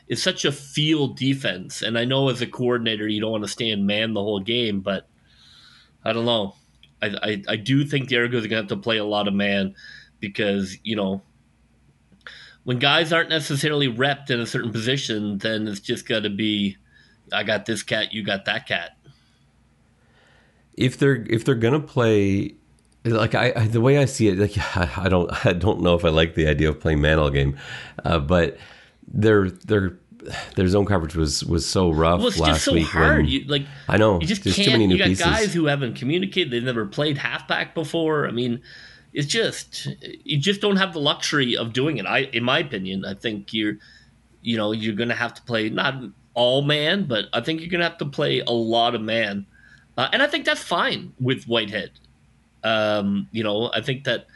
[0.07, 1.83] it's such a field defense.
[1.83, 4.39] And I know as a coordinator, you don't want to stay in man the whole
[4.39, 5.07] game, but
[6.03, 6.55] I don't know.
[7.01, 9.75] I, I, I do think are going to have to play a lot of man
[10.19, 11.21] because, you know,
[12.63, 16.77] when guys aren't necessarily repped in a certain position, then it's just got to be,
[17.31, 18.97] I got this cat, you got that cat.
[20.75, 22.55] If they're if they're gonna play,
[23.05, 25.93] like I, I the way I see it, like I, I, don't I don't know
[25.93, 27.57] if I like the idea of playing man all game,
[28.03, 28.57] uh, but
[29.07, 29.99] they're they're
[30.55, 32.87] their zone coverage was was so rough well, it's last just so week.
[32.87, 33.17] Hard.
[33.17, 34.81] When, you, like I know, you just can't.
[34.81, 35.25] you got pieces.
[35.25, 36.51] guys who haven't communicated.
[36.51, 38.27] They've never played halfback before.
[38.27, 38.61] I mean,
[39.13, 39.87] it's just
[40.23, 42.05] you just don't have the luxury of doing it.
[42.05, 43.77] I, in my opinion, I think you're,
[44.41, 45.95] you know, you're going to have to play not
[46.33, 49.45] all man, but I think you're going to have to play a lot of man,
[49.97, 51.91] uh, and I think that's fine with Whitehead.
[52.63, 54.27] Um, you know, I think that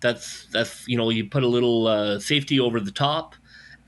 [0.00, 3.34] that's that's you know you put a little uh, safety over the top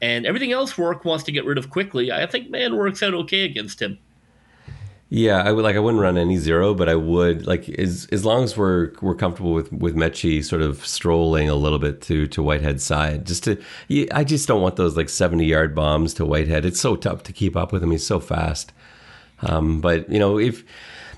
[0.03, 2.13] and everything else Rourke wants to get rid of quickly.
[2.13, 3.99] I think man works out okay against him.
[5.09, 5.77] Yeah, I would like.
[5.77, 9.15] I wouldn't run any zero, but I would like as as long as we're we're
[9.15, 13.27] comfortable with with Metchie sort of strolling a little bit to to Whitehead's side.
[13.27, 13.63] Just to,
[14.11, 16.65] I just don't want those like seventy yard bombs to Whitehead.
[16.65, 17.91] It's so tough to keep up with him.
[17.91, 18.73] He's so fast.
[19.41, 20.65] Um, but you know if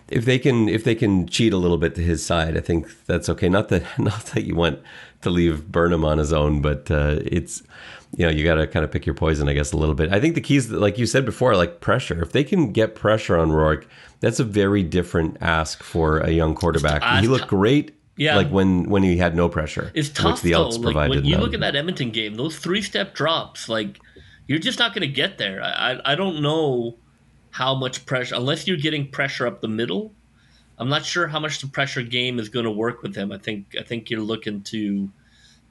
[0.09, 2.89] if they can if they can cheat a little bit to his side, I think
[3.07, 3.49] that's okay.
[3.49, 4.81] Not that not that you want
[5.23, 7.63] to leave Burnham on his own, but uh, it's
[8.17, 10.13] you know you got to kind of pick your poison, I guess, a little bit.
[10.13, 12.23] I think the keys, like you said before, like pressure.
[12.23, 13.87] If they can get pressure on Rourke,
[14.21, 17.03] that's a very different ask for a young quarterback.
[17.03, 17.95] Uh, he looked great.
[18.17, 19.91] Yeah, like when when he had no pressure.
[19.95, 20.69] It's tough the though.
[20.69, 21.41] Like when you them.
[21.41, 23.99] look at that Edmonton game, those three step drops, like
[24.47, 25.61] you're just not going to get there.
[25.63, 26.97] I, I I don't know
[27.51, 30.13] how much pressure unless you're getting pressure up the middle.
[30.79, 33.33] I'm not sure how much the pressure game is going to work with him.
[33.33, 35.11] I think I think you're looking to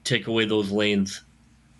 [0.02, 1.22] take away those lanes.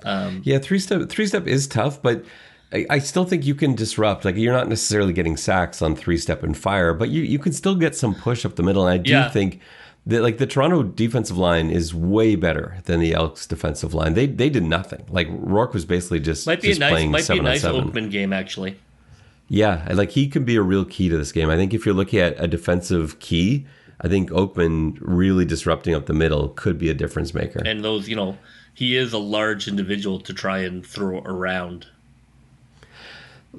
[0.05, 2.25] Um, yeah, three step three step is tough, but
[2.73, 4.25] I, I, still think you can disrupt.
[4.25, 7.53] Like you're not necessarily getting sacks on three step and fire, but you you can
[7.53, 8.87] still get some push up the middle.
[8.87, 9.31] And I do yeah.
[9.31, 9.61] think
[10.07, 14.15] that like the Toronto defensive line is way better than the Elks defensive line.
[14.15, 15.05] They they did nothing.
[15.09, 18.11] Like Rourke was basically just might be just a nice might be a nice Oakman
[18.11, 18.79] game actually.
[19.49, 21.51] Yeah, like he can be a real key to this game.
[21.51, 23.67] I think if you're looking at a defensive key,
[24.01, 27.63] I think Oakman really disrupting up the middle could be a difference maker.
[27.65, 28.39] And those, you know,
[28.75, 31.87] he is a large individual to try and throw around.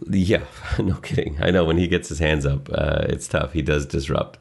[0.10, 0.44] Yeah,
[0.80, 1.38] no kidding.
[1.42, 3.54] I know when he gets his hands up, uh, it's tough.
[3.54, 4.38] He does disrupt.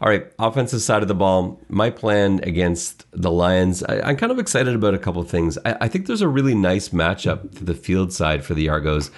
[0.00, 1.60] All right, offensive side of the ball.
[1.68, 3.82] My plan against the Lions.
[3.84, 5.58] I, am kind of excited about a couple things.
[5.64, 9.10] I, I, think there's a really nice matchup to the field side for the Argos.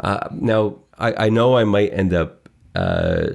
[0.00, 3.28] Uh, now, I, I, know I might end up uh,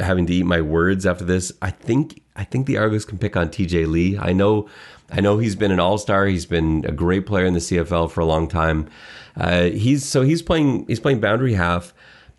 [0.00, 1.52] having to eat my words after this.
[1.60, 4.16] I think I think the Argos can pick on TJ Lee.
[4.18, 4.68] I know
[5.10, 6.26] I know he's been an all star.
[6.26, 8.88] He's been a great player in the CFL for a long time.
[9.36, 11.94] Uh, he's so he's playing he's playing boundary half.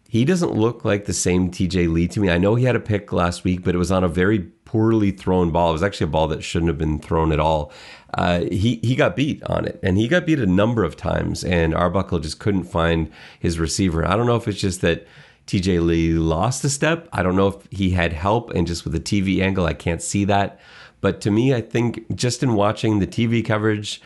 [0.10, 2.30] He doesn't look like the same TJ Lee to me.
[2.30, 5.12] I know he had a pick last week, but it was on a very poorly
[5.12, 5.70] thrown ball.
[5.70, 7.72] It was actually a ball that shouldn't have been thrown at all.
[8.14, 11.44] Uh, he he got beat on it, and he got beat a number of times,
[11.44, 14.08] and Arbuckle just couldn't find his receiver.
[14.08, 15.08] I don't know if it's just that
[15.46, 17.08] TJ Lee lost a step.
[17.14, 20.02] I don't know if he had help, and just with the TV angle, I can't
[20.02, 20.60] see that.
[21.02, 24.02] But to me, I think just in watching the TV coverage,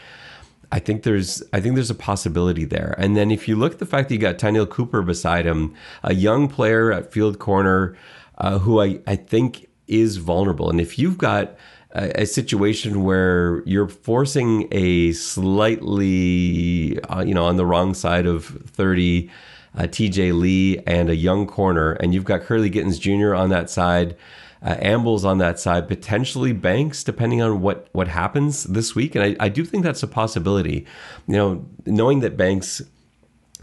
[0.71, 2.95] I think there's I think there's a possibility there.
[2.97, 5.73] And then if you look at the fact that you got Tyneil Cooper beside him,
[6.03, 7.97] a young player at field corner,
[8.37, 10.69] uh, who I, I think is vulnerable.
[10.69, 11.55] And if you've got
[11.91, 18.25] a, a situation where you're forcing a slightly uh, you know on the wrong side
[18.25, 19.29] of 30
[19.77, 23.33] uh, TJ Lee and a young corner, and you've got Kurleigh Gittens Jr.
[23.33, 24.15] on that side
[24.63, 29.15] uh, Ambles on that side, potentially Banks, depending on what what happens this week.
[29.15, 30.85] And I, I do think that's a possibility.
[31.27, 32.81] You know, knowing that Banks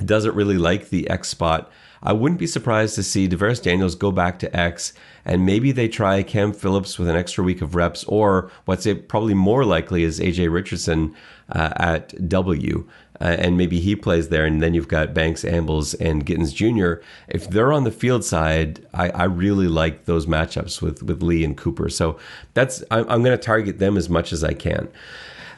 [0.05, 1.71] doesn't really like the X spot,
[2.03, 4.93] I wouldn't be surprised to see DaVaris Daniels go back to X
[5.25, 9.09] and maybe they try Cam Phillips with an extra week of reps, or what's it
[9.09, 11.15] probably more likely is AJ Richardson
[11.51, 12.89] uh, at W
[13.21, 17.03] uh, and maybe he plays there, and then you've got Banks, Ambles, and Gittens Jr.
[17.29, 21.45] If they're on the field side, I, I really like those matchups with with Lee
[21.45, 21.89] and Cooper.
[21.89, 22.19] So
[22.55, 24.89] that's I'm, I'm going to target them as much as I can.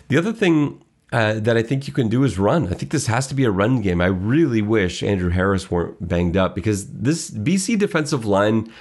[0.08, 2.68] The other thing uh, that I think you can do is run.
[2.68, 4.00] I think this has to be a run game.
[4.00, 8.72] I really wish Andrew Harris weren't banged up because this BC defensive line.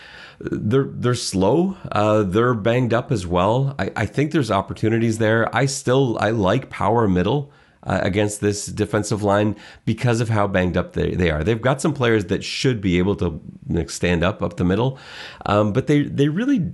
[0.41, 1.75] They're they're slow.
[1.91, 3.75] Uh, they're banged up as well.
[3.77, 5.53] I, I think there's opportunities there.
[5.53, 7.51] I still I like power middle
[7.89, 11.43] uh, against this defensive line because of how banged up they, they are.
[11.43, 14.99] They've got some players that should be able to like, stand up up the middle,
[15.47, 16.71] um, but they they really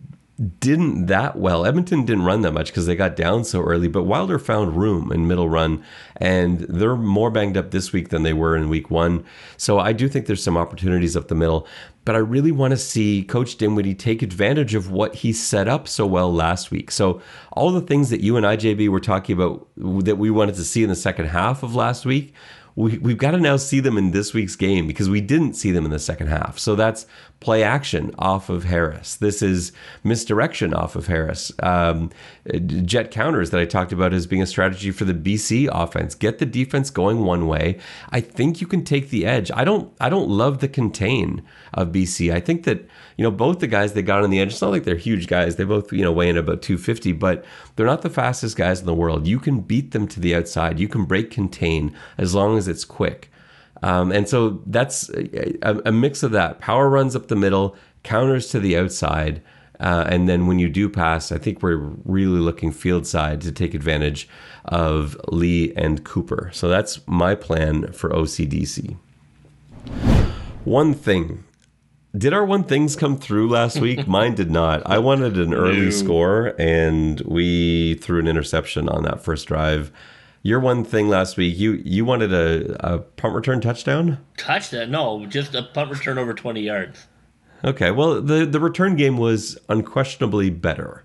[0.60, 1.65] didn't that well.
[1.65, 5.10] Edmonton didn't run that much because they got down so early, but Wilder found room
[5.10, 5.82] in middle run,
[6.17, 9.23] and they're more banged up this week than they were in week one.
[9.56, 11.65] So I do think there's some opportunities up the middle,
[12.05, 15.87] but I really want to see Coach Dinwiddie take advantage of what he set up
[15.87, 16.91] so well last week.
[16.91, 17.19] So
[17.53, 20.83] all the things that you and IJB were talking about that we wanted to see
[20.83, 22.33] in the second half of last week,
[22.75, 25.71] we, we've got to now see them in this week's game because we didn't see
[25.71, 26.59] them in the second half.
[26.59, 27.05] So that's
[27.39, 29.15] play action off of Harris.
[29.15, 29.71] This is
[30.03, 31.51] misdirection off of Harris.
[31.61, 32.09] Um,
[32.65, 36.15] jet counters that I talked about as being a strategy for the BC offense.
[36.15, 37.77] Get the defense going one way.
[38.09, 39.51] I think you can take the edge.
[39.53, 39.93] I don't.
[39.99, 42.33] I don't love the contain of BC.
[42.33, 42.79] I think that
[43.17, 44.53] you know both the guys they got on the edge.
[44.53, 45.55] It's not like they're huge guys.
[45.55, 48.85] They both you know weigh in about 250, but they're not the fastest guys in
[48.85, 49.27] the world.
[49.27, 50.79] You can beat them to the outside.
[50.79, 53.32] You can break contain as long as it's quick.
[53.84, 58.47] Um, and so that's a, a, mix of that power runs up the middle, counters
[58.49, 59.41] to the outside.
[59.80, 63.51] Uh, and then when you do pass, I think we're really looking field side to
[63.51, 64.30] take advantage
[64.63, 66.49] of Lee and Cooper.
[66.54, 68.97] So that's my plan for OCDC.
[70.63, 71.43] One thing.
[72.17, 74.08] Did our one things come through last week?
[74.08, 74.82] Mine did not.
[74.86, 75.89] I wanted an early no.
[75.89, 79.91] score, and we threw an interception on that first drive
[80.45, 84.19] your one thing last week, you you wanted a, a punt return touchdown?
[84.38, 84.91] Touchdown?
[84.91, 87.08] No, just a punt return over 20 yards.
[87.63, 91.03] Okay, well, the, the return game was unquestionably better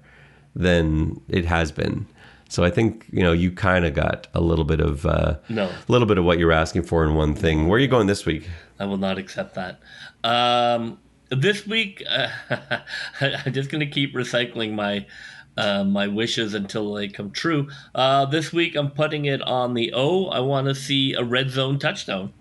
[0.54, 2.06] than it has been.
[2.50, 5.64] So I think you know you kind of got a little bit of uh, no,
[5.68, 7.66] a little bit of what you were asking for in one thing.
[7.66, 8.46] Where are you going this week?
[8.78, 9.80] I will not accept that.
[10.22, 10.98] Um,
[11.30, 12.28] this week, uh,
[13.22, 15.06] I'm just going to keep recycling my
[15.56, 17.68] uh, my wishes until they come true.
[17.94, 20.26] Uh, this week, I'm putting it on the O.
[20.26, 22.32] I want to see a red zone touchdown.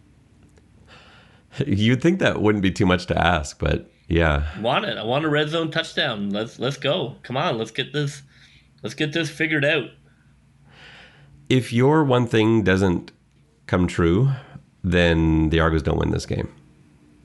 [1.65, 4.97] You'd think that wouldn't be too much to ask, but yeah, I want it.
[4.97, 6.29] I want a red zone touchdown.
[6.29, 7.15] Let's let's go.
[7.23, 8.21] Come on, let's get this.
[8.83, 9.89] Let's get this figured out.
[11.49, 13.11] If your one thing doesn't
[13.65, 14.31] come true,
[14.83, 16.53] then the Argos don't win this game.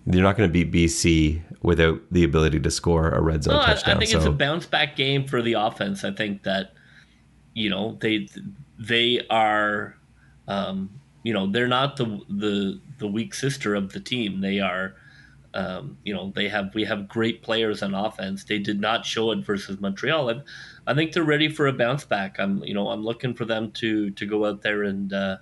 [0.07, 3.65] You're not going to beat BC without the ability to score a red zone no,
[3.65, 3.95] touchdown.
[3.95, 4.19] I, I think so.
[4.19, 6.05] it's a bounce back game for the offense.
[6.05, 6.75] I think that
[7.55, 8.29] you know they
[8.79, 9.97] they are
[10.47, 10.91] um,
[11.23, 14.43] you know they're not the the the weak sister of the team.
[14.43, 14.95] They are
[15.55, 18.45] um, you know they have we have great players on offense.
[18.45, 20.43] They did not show it versus Montreal, and
[20.87, 22.39] I think they're ready for a bounce back.
[22.39, 25.39] I'm you know I'm looking for them to to go out there and uh,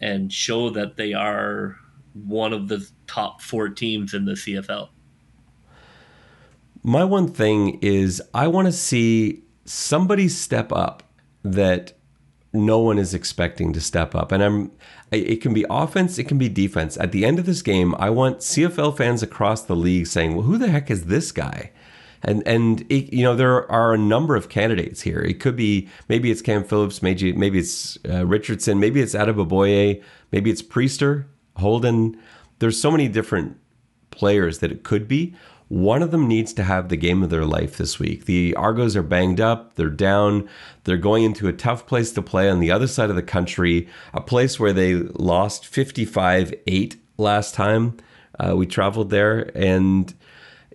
[0.00, 1.78] and show that they are
[2.14, 4.88] one of the top four teams in the CFL.
[6.82, 11.02] My one thing is I want to see somebody step up
[11.44, 11.92] that
[12.52, 14.32] no one is expecting to step up.
[14.32, 14.70] And I'm
[15.10, 16.96] it can be offense, it can be defense.
[16.96, 20.46] At the end of this game, I want CFL fans across the league saying, "Well,
[20.46, 21.70] who the heck is this guy?"
[22.22, 25.20] And and it, you know there are a number of candidates here.
[25.20, 30.02] It could be maybe it's Cam Phillips, maybe maybe it's uh, Richardson, maybe it's Adeboboye,
[30.30, 31.26] maybe it's Priester,
[31.56, 32.18] Holden.
[32.58, 33.58] There's so many different
[34.10, 35.34] players that it could be.
[35.68, 38.26] one of them needs to have the game of their life this week.
[38.26, 40.46] The Argos are banged up, they're down,
[40.84, 43.88] they're going into a tough place to play on the other side of the country,
[44.12, 47.96] a place where they lost 55 8 last time
[48.38, 49.50] uh, we traveled there.
[49.56, 50.12] And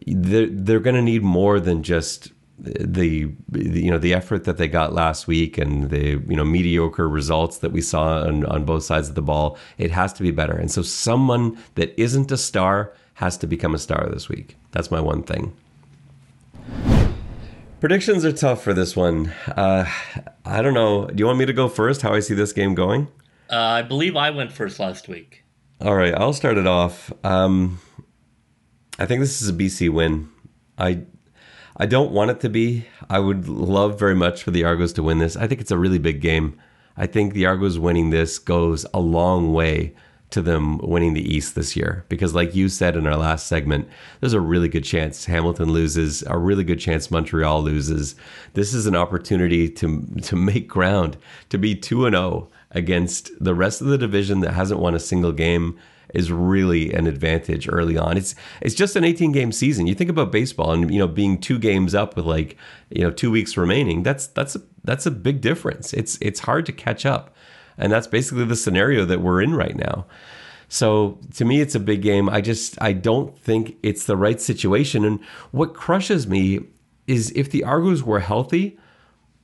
[0.05, 4.57] they're, they're going to need more than just the, the, you know the effort that
[4.57, 8.65] they got last week and the you know mediocre results that we saw on, on
[8.65, 10.53] both sides of the ball it has to be better.
[10.57, 14.55] And so someone that isn't a star has to become a star this week.
[14.71, 15.55] That's my one thing.
[17.79, 19.33] Predictions are tough for this one.
[19.47, 19.85] Uh,
[20.45, 21.05] i don't know.
[21.07, 23.07] Do you want me to go first how i see this game going?
[23.51, 25.43] Uh, i believe i went first last week.
[25.79, 27.13] All right i'll start it off.
[27.23, 27.79] Um,
[28.97, 30.29] i think this is a bc win.
[30.79, 31.03] I
[31.77, 32.85] I don't want it to be.
[33.09, 35.37] I would love very much for the Argos to win this.
[35.37, 36.59] I think it's a really big game.
[36.97, 39.93] I think the Argos winning this goes a long way
[40.31, 42.03] to them winning the East this year.
[42.09, 43.87] Because, like you said in our last segment,
[44.19, 48.15] there's a really good chance Hamilton loses, a really good chance Montreal loses.
[48.53, 51.17] This is an opportunity to to make ground,
[51.49, 54.95] to be two and zero oh against the rest of the division that hasn't won
[54.95, 55.77] a single game
[56.13, 58.17] is really an advantage early on.
[58.17, 59.87] It's it's just an 18 game season.
[59.87, 62.57] You think about baseball and you know being two games up with like
[62.89, 64.03] you know two weeks remaining.
[64.03, 65.93] That's that's a, that's a big difference.
[65.93, 67.35] It's it's hard to catch up,
[67.77, 70.05] and that's basically the scenario that we're in right now.
[70.69, 72.29] So to me, it's a big game.
[72.29, 75.05] I just I don't think it's the right situation.
[75.05, 76.59] And what crushes me
[77.05, 78.77] is if the Argos were healthy,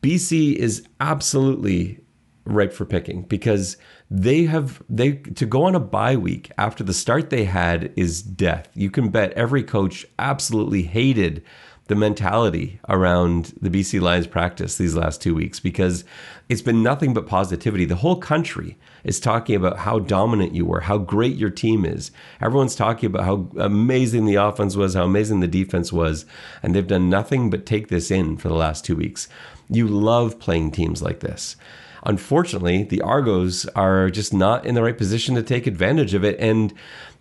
[0.01, 1.99] BC is absolutely
[2.45, 3.78] ripe for picking because
[4.09, 8.21] they have they to go on a bye week after the start they had is
[8.21, 8.69] death.
[8.73, 11.43] You can bet every coach absolutely hated
[11.87, 16.05] the mentality around the BC Lions practice these last two weeks because
[16.47, 17.83] it's been nothing but positivity.
[17.83, 22.11] The whole country is talking about how dominant you were, how great your team is.
[22.39, 26.25] Everyone's talking about how amazing the offense was, how amazing the defense was,
[26.61, 29.27] and they've done nothing but take this in for the last two weeks.
[29.69, 31.57] You love playing teams like this.
[32.03, 36.37] Unfortunately, the Argos are just not in the right position to take advantage of it.
[36.39, 36.73] And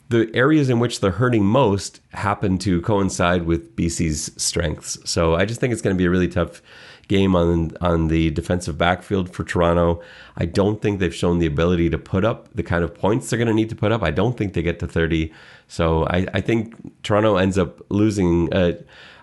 [0.08, 4.98] the areas in which they're hurting most happen to coincide with BC's strengths.
[5.08, 6.62] So I just think it's going to be a really tough
[7.08, 10.02] game on on the defensive backfield for Toronto.
[10.36, 13.38] I don't think they've shown the ability to put up the kind of points they're
[13.38, 14.02] going to need to put up.
[14.02, 15.32] I don't think they get to 30.
[15.66, 18.76] So I, I think Toronto ends up losing a,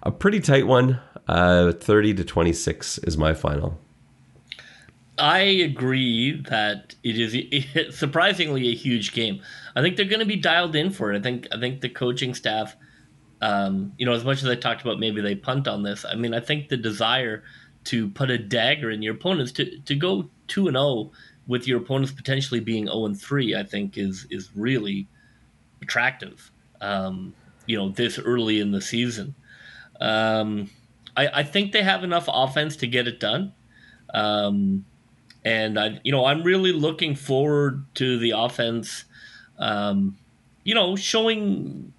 [0.03, 0.99] a pretty tight one.
[1.27, 3.77] Uh, 30 to 26 is my final.
[5.19, 9.41] I agree that it is surprisingly a huge game.
[9.75, 11.17] I think they're going to be dialed in for it.
[11.17, 12.75] I think I think the coaching staff,
[13.41, 16.05] um, you know, as much as I talked about maybe they punt on this.
[16.05, 17.43] I mean, I think the desire
[17.85, 21.11] to put a dagger in your opponents to to go two and zero oh
[21.47, 25.07] with your opponents potentially being zero and three, I think is is really
[25.81, 26.51] attractive.
[26.81, 27.33] Um,
[27.65, 29.35] you know, this early in the season,
[29.99, 30.69] um,
[31.15, 33.53] I, I think they have enough offense to get it done.
[34.13, 34.85] Um,
[35.43, 39.05] and I, you know, I'm really looking forward to the offense.
[39.57, 40.17] Um,
[40.63, 41.93] you know, showing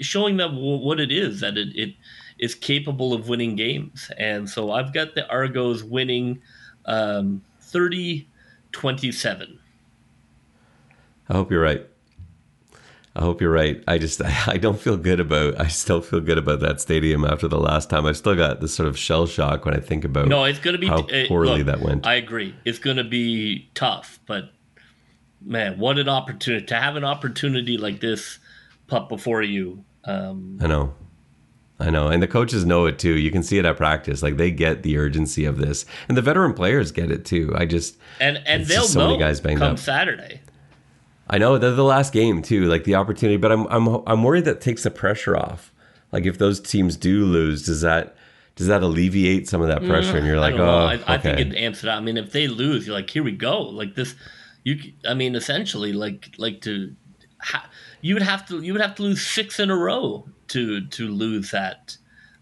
[0.00, 1.94] showing them what it is that it, it
[2.38, 6.40] is capable of winning games, and so I've got the Argos winning
[6.86, 8.28] um, 30
[8.72, 9.58] 27.
[11.28, 11.86] I hope you're right.
[13.14, 13.82] I hope you're right.
[13.86, 15.60] I just I don't feel good about.
[15.60, 18.06] I still feel good about that stadium after the last time.
[18.06, 20.28] I've still got this sort of shell shock when I think about.
[20.28, 22.06] No, it's going to be how poorly look, that went.
[22.06, 22.54] I agree.
[22.64, 24.50] It's going to be tough, but
[25.44, 28.38] man, what an opportunity to have an opportunity like this
[28.86, 29.84] put before you.
[30.04, 30.94] Um, I know.
[31.78, 33.18] I know, and the coaches know it too.
[33.18, 36.22] You can see it at practice; like they get the urgency of this, and the
[36.22, 37.52] veteran players get it too.
[37.56, 39.78] I just and and they'll so know many guys banged come up.
[39.80, 40.40] Saturday.
[41.28, 44.44] I know they're the last game too, like the opportunity, but I'm I'm I'm worried
[44.44, 45.72] that takes the pressure off.
[46.10, 48.16] Like if those teams do lose, does that
[48.56, 50.16] does that alleviate some of that pressure?
[50.16, 51.04] And you're like, oh, I, okay.
[51.06, 51.98] I, think it amps it up.
[51.98, 53.62] I mean, if they lose, you're like, here we go.
[53.62, 54.14] Like this,
[54.62, 54.92] you.
[55.08, 56.94] I mean, essentially, like like to,
[57.40, 57.68] ha,
[58.02, 61.08] you would have to you would have to lose six in a row to to
[61.08, 61.96] lose that.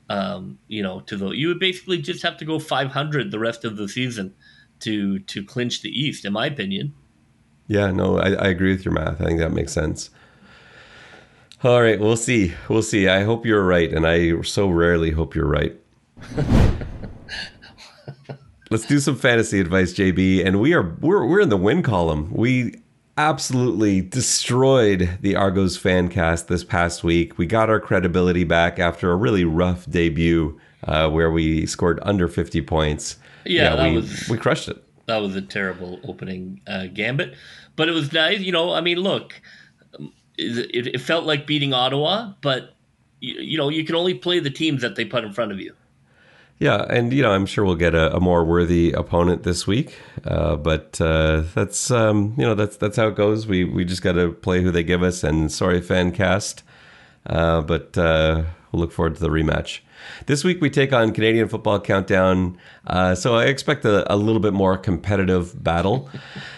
[0.08, 3.64] Um, you know, to the you would basically just have to go 500 the rest
[3.64, 4.34] of the season
[4.80, 6.94] to to clinch the East, in my opinion.
[7.70, 9.20] Yeah, no, I, I agree with your math.
[9.20, 10.10] I think that makes sense.
[11.62, 12.52] All right, we'll see.
[12.68, 13.06] We'll see.
[13.06, 15.76] I hope you're right, and I so rarely hope you're right.
[18.72, 20.44] Let's do some fantasy advice, JB.
[20.44, 22.32] And we are we're we're in the win column.
[22.32, 22.74] We
[23.16, 27.38] absolutely destroyed the Argos fan cast this past week.
[27.38, 30.58] We got our credibility back after a really rough debut
[30.88, 33.16] uh, where we scored under 50 points.
[33.44, 34.82] Yeah, yeah we, was, we crushed it.
[35.10, 37.34] That was a terrible opening uh, gambit.
[37.74, 38.72] But it was nice, you know.
[38.72, 39.40] I mean, look,
[40.38, 42.74] it, it felt like beating Ottawa, but
[43.18, 45.58] you, you know you can only play the teams that they put in front of
[45.58, 45.74] you.
[46.60, 49.98] Yeah, and you know, I'm sure we'll get a, a more worthy opponent this week.
[50.24, 53.48] Uh, but uh, that's um, you know that's that's how it goes.
[53.48, 55.24] We we just got to play who they give us.
[55.24, 56.62] And sorry, fan cast,
[57.26, 59.80] uh, but uh, we'll look forward to the rematch.
[60.26, 62.58] This week we take on Canadian Football Countdown.
[62.86, 66.08] Uh, so I expect a, a little bit more competitive battle.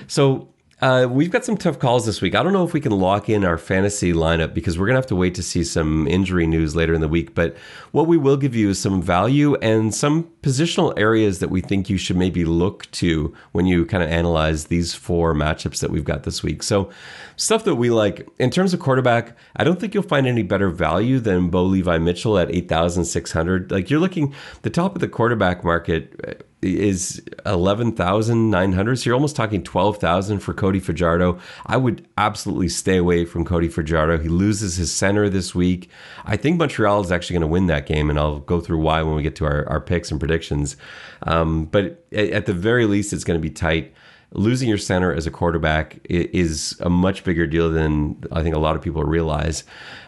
[0.06, 0.51] So
[0.82, 2.34] uh, we've got some tough calls this week.
[2.34, 4.98] I don't know if we can lock in our fantasy lineup because we're going to
[4.98, 7.36] have to wait to see some injury news later in the week.
[7.36, 7.56] But
[7.92, 11.88] what we will give you is some value and some positional areas that we think
[11.88, 16.04] you should maybe look to when you kind of analyze these four matchups that we've
[16.04, 16.64] got this week.
[16.64, 16.90] So,
[17.36, 20.68] stuff that we like in terms of quarterback, I don't think you'll find any better
[20.68, 23.70] value than Bo Levi Mitchell at 8,600.
[23.70, 28.96] Like you're looking, the top of the quarterback market is 11,900.
[28.96, 31.38] So you're almost talking 12,000 for Cody Fajardo.
[31.66, 34.18] I would absolutely stay away from Cody Fajardo.
[34.18, 35.90] He loses his center this week.
[36.24, 39.02] I think Montreal is actually going to win that game, and I'll go through why
[39.02, 40.76] when we get to our, our picks and predictions.
[41.24, 43.92] Um, but at the very least, it's going to be tight.
[44.34, 48.58] Losing your center as a quarterback is a much bigger deal than I think a
[48.58, 49.64] lot of people realize.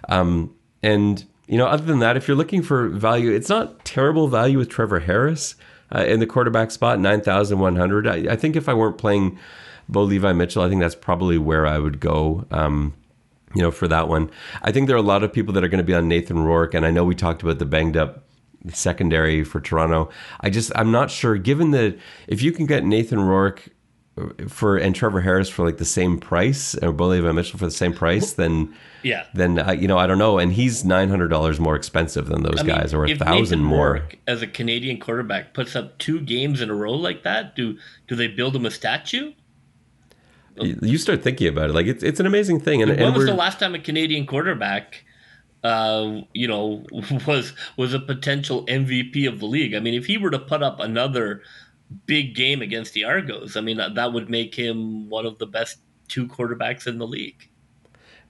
[0.09, 4.29] Um, and, you know, other than that, if you're looking for value, it's not terrible
[4.29, 5.57] value with Trevor Harris
[5.95, 8.07] uh, in the quarterback spot, 9,100.
[8.07, 9.39] I, I, think if I weren't playing
[9.89, 12.47] Bo Levi Mitchell, I think that's probably where I would go.
[12.51, 12.95] Um,
[13.55, 14.31] you know, for that one,
[14.63, 16.41] I think there are a lot of people that are going to be on Nathan
[16.41, 18.25] Rourke, and I know we talked about the banged up
[18.73, 20.11] secondary for Toronto.
[20.41, 21.37] I just I'm not sure.
[21.37, 23.69] Given that if you can get Nathan Rourke
[24.49, 27.71] for and Trevor Harris for like the same price, or Bo Levi Mitchell for the
[27.73, 30.39] same price, then yeah, then uh, you know I don't know.
[30.39, 33.65] And he's nine hundred dollars more expensive than those I guys, mean, or a thousand
[33.65, 34.09] more.
[34.27, 38.15] as a Canadian quarterback puts up two games in a row like that, do do
[38.15, 39.33] they build him a statue?
[40.57, 42.83] You start thinking about it, like it's it's an amazing thing.
[42.83, 45.05] And when and was the last time a Canadian quarterback?
[45.65, 46.85] Uh, you know,
[47.27, 49.75] was was a potential MVP of the league.
[49.75, 51.43] I mean, if he were to put up another
[52.07, 55.79] big game against the Argos, I mean, that would make him one of the best
[56.09, 57.49] two quarterbacks in the league.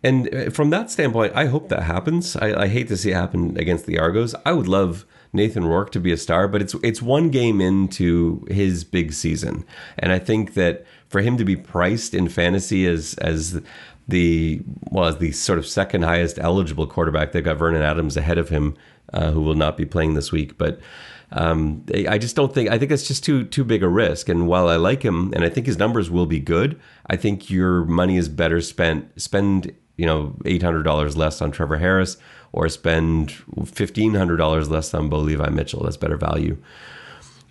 [0.03, 2.37] And uh, from that standpoint, I hope that happens.
[2.37, 4.35] I, I, hate to see it happen against the Argos.
[4.45, 8.47] I would love Nathan Rourke to be a star, but it's it's one game into
[8.51, 9.65] his big season,
[9.99, 13.63] and I think that for him to be priced in fantasy as as
[14.07, 18.51] the well the sort of second highest eligible quarterback, they've got Vernon Adams ahead of
[18.51, 18.77] him,
[19.15, 20.79] uh, who will not be playing this week, but.
[21.37, 24.29] Um, I just don't think I think it's just too too big a risk.
[24.29, 27.51] And while I like him and I think his numbers will be good, I think
[27.51, 32.17] your money is better spent spend you know eight hundred dollars less on Trevor Harris
[32.53, 33.33] or spend
[33.67, 35.83] fifteen hundred dollars less on Bo Levi Mitchell.
[35.83, 36.57] That's better value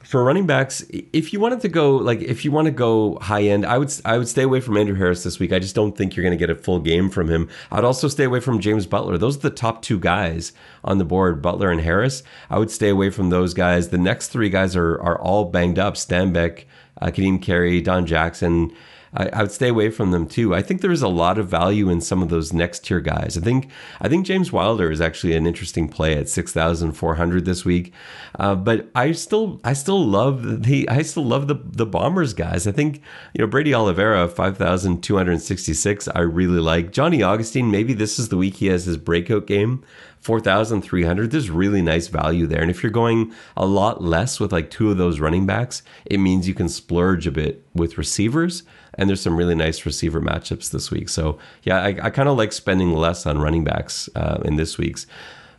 [0.04, 3.44] for running backs, if you wanted to go like if you want to go high
[3.44, 5.54] end, I would I would stay away from Andrew Harris this week.
[5.54, 7.50] I just don't think you're going to get a full game from him.
[7.72, 9.18] I'd also stay away from James Butler.
[9.18, 10.52] Those are the top two guys
[10.84, 12.22] on the board, Butler and Harris.
[12.50, 13.90] I would stay away from those guys.
[13.90, 15.96] The next three guys are are all banged up.
[15.96, 16.66] Stanback,
[17.02, 18.72] uh, Kadeem Carey, Don Jackson.
[19.16, 20.56] I, I, would stay away from them too.
[20.56, 23.38] I think there is a lot of value in some of those next tier guys.
[23.38, 23.70] I think
[24.02, 27.64] I think James Wilder is actually an interesting play at six thousand four hundred this
[27.66, 27.94] week.
[28.40, 32.68] Uh, but I still I still love the I still love the the Bombers guys.
[32.68, 33.02] I think
[33.34, 36.08] you know Brady Oliveira five thousand two hundred sixty six.
[36.08, 37.72] I really like Johnny Augustine.
[37.72, 39.84] Maybe this is the week he has his breakout game.
[40.24, 42.62] 4,300, there's really nice value there.
[42.62, 46.18] And if you're going a lot less with like two of those running backs, it
[46.18, 48.64] means you can splurge a bit with receivers
[48.96, 51.10] and there's some really nice receiver matchups this week.
[51.10, 54.78] So yeah, I, I kind of like spending less on running backs uh, in this
[54.78, 55.08] week's.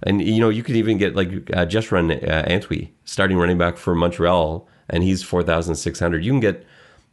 [0.02, 3.76] And you know, you could even get like uh, Jeshrun uh, Antwi starting running back
[3.76, 6.24] for Montreal, and he's four thousand six hundred.
[6.24, 6.66] You can get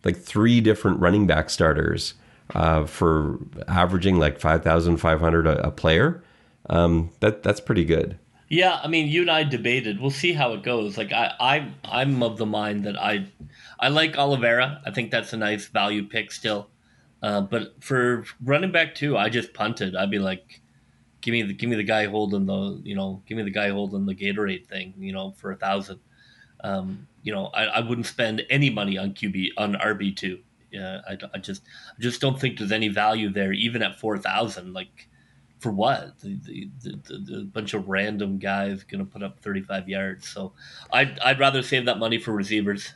[0.03, 2.15] like three different running back starters
[2.53, 6.21] uh, for averaging like five thousand five hundred a player.
[6.71, 8.17] Um, that that's pretty good.
[8.49, 10.01] Yeah, I mean, you and I debated.
[10.01, 10.97] We'll see how it goes.
[10.97, 13.27] Like I, I, I'm of the mind that I,
[13.79, 14.81] I like Oliveira.
[14.85, 16.69] I think that's a nice value pick still.
[17.23, 19.95] Uh, but for running back two, I just punted.
[19.95, 20.61] I'd be like,
[21.21, 23.69] give me the give me the guy holding the you know give me the guy
[23.69, 25.99] holding the Gatorade thing you know for a thousand.
[26.63, 30.39] Um, you know, I, I wouldn't spend any money on QB on RB two.
[30.71, 31.61] Yeah, I, I just
[31.97, 34.73] I just don't think there's any value there, even at four thousand.
[34.73, 35.07] Like
[35.61, 36.19] for what?
[36.21, 40.27] The, the, the, the, bunch of random guys going to put up 35 yards.
[40.27, 40.53] So
[40.91, 42.93] I'd, I'd rather save that money for receivers.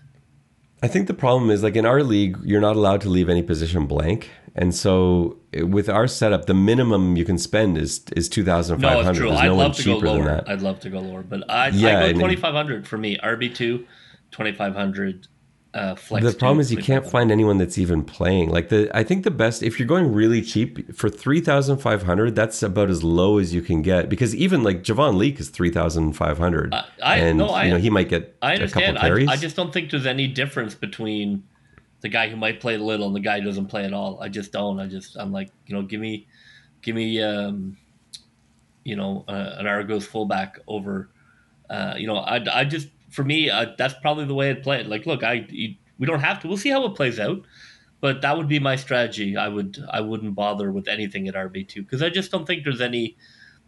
[0.81, 3.43] I think the problem is like in our league, you're not allowed to leave any
[3.43, 4.31] position blank.
[4.55, 9.03] And so with our setup, the minimum you can spend is is two thousand five
[9.03, 9.25] hundred.
[9.25, 10.43] No, it's There's I'd no love to go lower.
[10.47, 13.17] I'd love to go lower, but I yeah, I go twenty five hundred for me.
[13.17, 13.85] RB two,
[14.31, 15.27] twenty five hundred.
[15.75, 16.25] Uh, flex.
[16.25, 18.49] The problem is you can't find anyone that's even playing.
[18.49, 22.03] Like the, I think the best if you're going really cheap for three thousand five
[22.03, 24.07] hundred, that's about as low as you can get.
[24.07, 27.65] Because even like Javon Leak is three thousand five hundred, I- I- and no, I-
[27.65, 29.29] you know he might get I a couple understand.
[29.29, 31.43] I, I just don't think there's any difference between
[32.01, 34.19] the guy who might play a little and the guy who doesn't play at all.
[34.21, 34.79] I just don't.
[34.79, 36.25] I just I'm like you know give me
[36.81, 37.77] give me um,
[38.85, 41.09] you know uh, an Argos fullback over
[41.69, 44.65] uh, you know I, I just for me uh, that's probably the way it.
[44.65, 46.47] Like look I you, we don't have to.
[46.47, 47.41] We'll see how it plays out.
[48.01, 49.37] But that would be my strategy.
[49.37, 52.63] I would I wouldn't bother with anything at RB two because I just don't think
[52.63, 53.17] there's any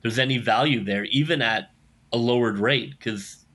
[0.02, 1.72] there's any value there even at
[2.14, 3.46] a lowered rate because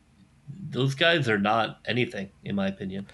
[0.70, 3.06] those guys are not anything in my opinion.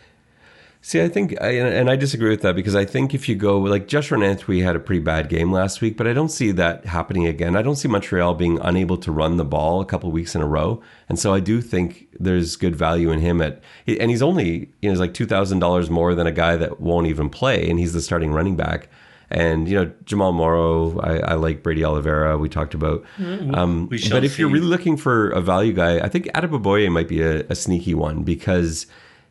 [0.88, 3.58] See, I think, I- and I disagree with that because I think if you go
[3.58, 6.50] like Josh Jeshrun Antwi had a pretty bad game last week, but I don't see
[6.52, 7.56] that happening again.
[7.56, 10.46] I don't see Montreal being unable to run the ball a couple weeks in a
[10.46, 14.70] row, and so I do think there's good value in him at, and he's only
[14.80, 17.68] you know he's like two thousand dollars more than a guy that won't even play,
[17.68, 18.88] and he's the starting running back.
[19.30, 22.38] And you know Jamal Morrow, I, I like Brady Oliveira.
[22.38, 26.08] We talked about, um, We but if you're really looking for a value guy, I
[26.08, 28.86] think Adeboboye might be a, a sneaky one because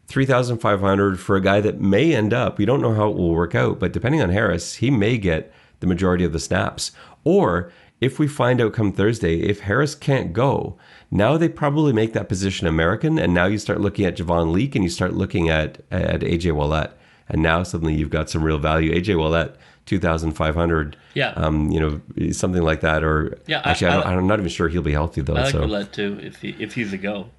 [0.08, 3.56] 3,500 for a guy that may end up, we don't know how it will work
[3.56, 6.92] out, but depending on Harris, he may get the majority of the snaps.
[7.24, 10.78] Or if we find out come Thursday, if Harris can't go,
[11.12, 13.20] now they probably make that position American.
[13.20, 16.54] And now you start looking at Javon Leak and you start looking at, at AJ
[16.54, 16.92] Ouellette.
[17.30, 18.94] And now suddenly you've got some real value.
[18.94, 19.56] AJ Ouellette,
[19.88, 20.96] 2,500.
[21.16, 21.30] Yeah.
[21.32, 23.04] Um, you know, something like that.
[23.04, 25.36] Or Yeah, actually, I, I- don't, I'm not even sure he'll be healthy though.
[25.36, 25.84] I like so.
[25.92, 27.30] Too if he, if he's a go.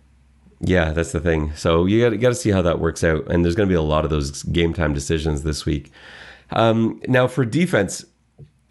[0.60, 1.54] Yeah, that's the thing.
[1.54, 3.82] So you got, to see how that works out, and there's going to be a
[3.82, 5.92] lot of those game time decisions this week.
[6.50, 8.04] Um, now for defense,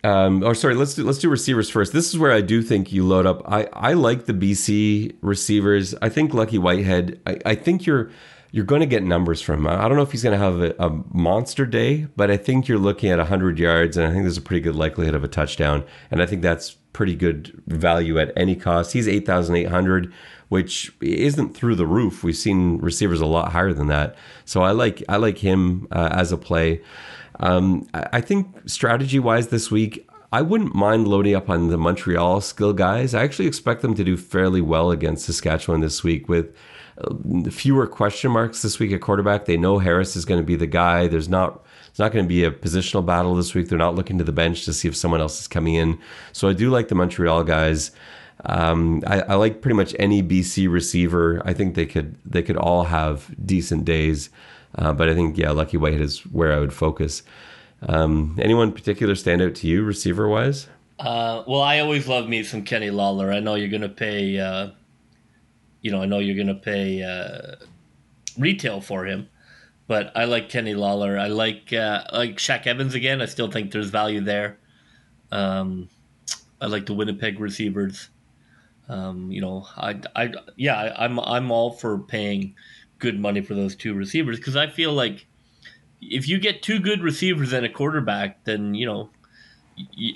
[0.04, 1.94] um, or sorry, let's do let's do receivers first.
[1.94, 3.42] This is where I do think you load up.
[3.46, 5.96] I I like the BC receivers.
[6.02, 7.20] I think Lucky Whitehead.
[7.26, 8.12] I, I think you're
[8.52, 9.68] you're going to get numbers from him.
[9.68, 12.68] I don't know if he's going to have a, a monster day, but I think
[12.68, 15.28] you're looking at 100 yards, and I think there's a pretty good likelihood of a
[15.28, 15.84] touchdown.
[16.10, 18.94] And I think that's pretty good value at any cost.
[18.94, 20.12] He's 8,800,
[20.50, 22.24] which isn't through the roof.
[22.24, 24.16] We've seen receivers a lot higher than that.
[24.46, 26.82] So I like I like him uh, as a play.
[27.40, 32.42] Um, I think strategy wise this week, I wouldn't mind loading up on the Montreal
[32.42, 33.14] skill guys.
[33.14, 36.56] I actually expect them to do fairly well against Saskatchewan this week with
[36.98, 39.46] uh, fewer question marks this week at quarterback.
[39.46, 41.08] They know Harris is going to be the guy.
[41.08, 43.70] There's not it's not going to be a positional battle this week.
[43.70, 45.98] They're not looking to the bench to see if someone else is coming in.
[46.32, 47.92] So I do like the Montreal guys.
[48.46, 51.42] Um, I, I like pretty much any BC receiver.
[51.46, 54.30] I think they could they could all have decent days.
[54.76, 57.24] Uh, but I think yeah, Lucky White is where I would focus.
[57.82, 60.68] Um, anyone particular stand out to you receiver wise?
[61.00, 63.32] Uh, well, I always love me some Kenny Lawler.
[63.32, 64.70] I know you're to pay, uh,
[65.82, 67.56] you know, I know you're to pay uh,
[68.38, 69.30] retail for him,
[69.88, 71.20] but I like Kenny Lawler.
[71.20, 73.22] I like uh, like Shaq Evans again.
[73.22, 74.58] I still think there's value there.
[75.32, 75.90] Um,
[76.60, 78.10] I like the Winnipeg receivers.
[78.90, 82.56] Um, you know, I, I, yeah, I'm, I'm all for paying
[83.00, 85.28] good money for those two receivers because I feel like
[86.02, 89.10] if you get two good receivers and a quarterback, then you know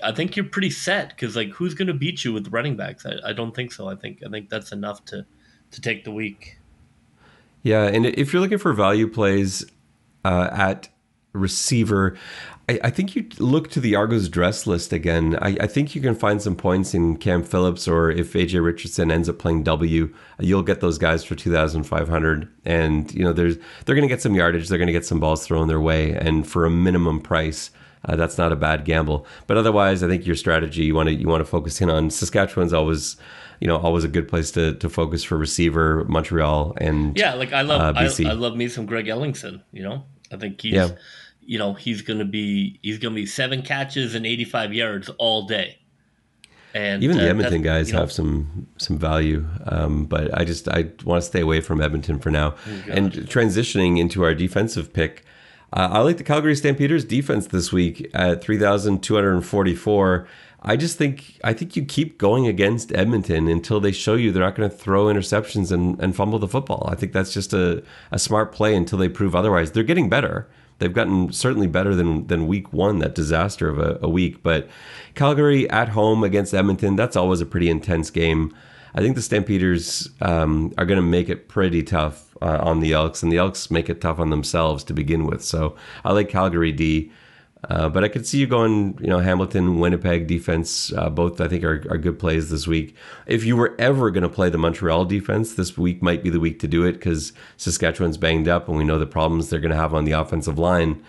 [0.04, 3.06] I think you're pretty set because like who's going to beat you with running backs?
[3.06, 3.88] I, I don't think so.
[3.88, 5.26] I think I think that's enough to
[5.72, 6.58] to take the week.
[7.64, 9.66] Yeah, and if you're looking for value plays
[10.26, 10.90] uh, at
[11.34, 12.18] receiver,
[12.70, 15.38] I, I think you look to the Argos dress list again.
[15.42, 19.12] I, I think you can find some points in Cam Phillips, or if AJ Richardson
[19.12, 22.48] ends up playing W, you'll get those guys for two thousand five hundred.
[22.66, 25.20] And you know, there's they're going to get some yardage, they're going to get some
[25.20, 27.72] balls thrown their way, and for a minimum price.
[28.04, 31.14] Uh, that's not a bad gamble, but otherwise, I think your strategy you want to
[31.14, 33.16] you want to focus in on Saskatchewan's always,
[33.60, 36.04] you know, always a good place to, to focus for receiver.
[36.06, 38.26] Montreal and Yeah, like I love Uh, BC.
[38.26, 39.62] I, I love me some Greg Ellingson.
[39.72, 40.90] You know, I think he's Yeah.
[41.52, 44.74] You know he's going to be he's going to be seven catches and eighty five
[44.74, 45.78] yards all day.
[46.74, 50.46] And Even the uh, Edmonton guys you know, have some some value, um, but I
[50.46, 52.56] just I want to stay away from Edmonton for now.
[52.90, 55.26] and transitioning into our defensive pick,
[55.74, 59.46] uh, I like the Calgary Stampeders defense this week at three thousand two hundred and
[59.46, 60.30] forty four.
[60.62, 64.42] I just think I think you keep going against Edmonton until they show you they're
[64.42, 66.88] not going to throw interceptions and, and fumble the football.
[66.90, 69.72] I think that's just a, a smart play until they prove otherwise.
[69.72, 70.48] They're getting better.
[70.82, 74.42] They've gotten certainly better than than week one, that disaster of a, a week.
[74.42, 74.68] But
[75.14, 78.52] Calgary at home against Edmonton, that's always a pretty intense game.
[78.96, 82.94] I think the Stampeders um, are going to make it pretty tough uh, on the
[82.94, 85.44] Elks, and the Elks make it tough on themselves to begin with.
[85.44, 87.12] So I like Calgary D.
[87.70, 90.92] Uh, but I could see you going, you know, Hamilton, Winnipeg defense.
[90.94, 92.96] Uh, both I think are, are good plays this week.
[93.28, 96.40] If you were ever going to play the Montreal defense, this week might be the
[96.40, 99.72] week to do it because Saskatchewan's banged up, and we know the problems they're going
[99.72, 101.04] to have on the offensive line.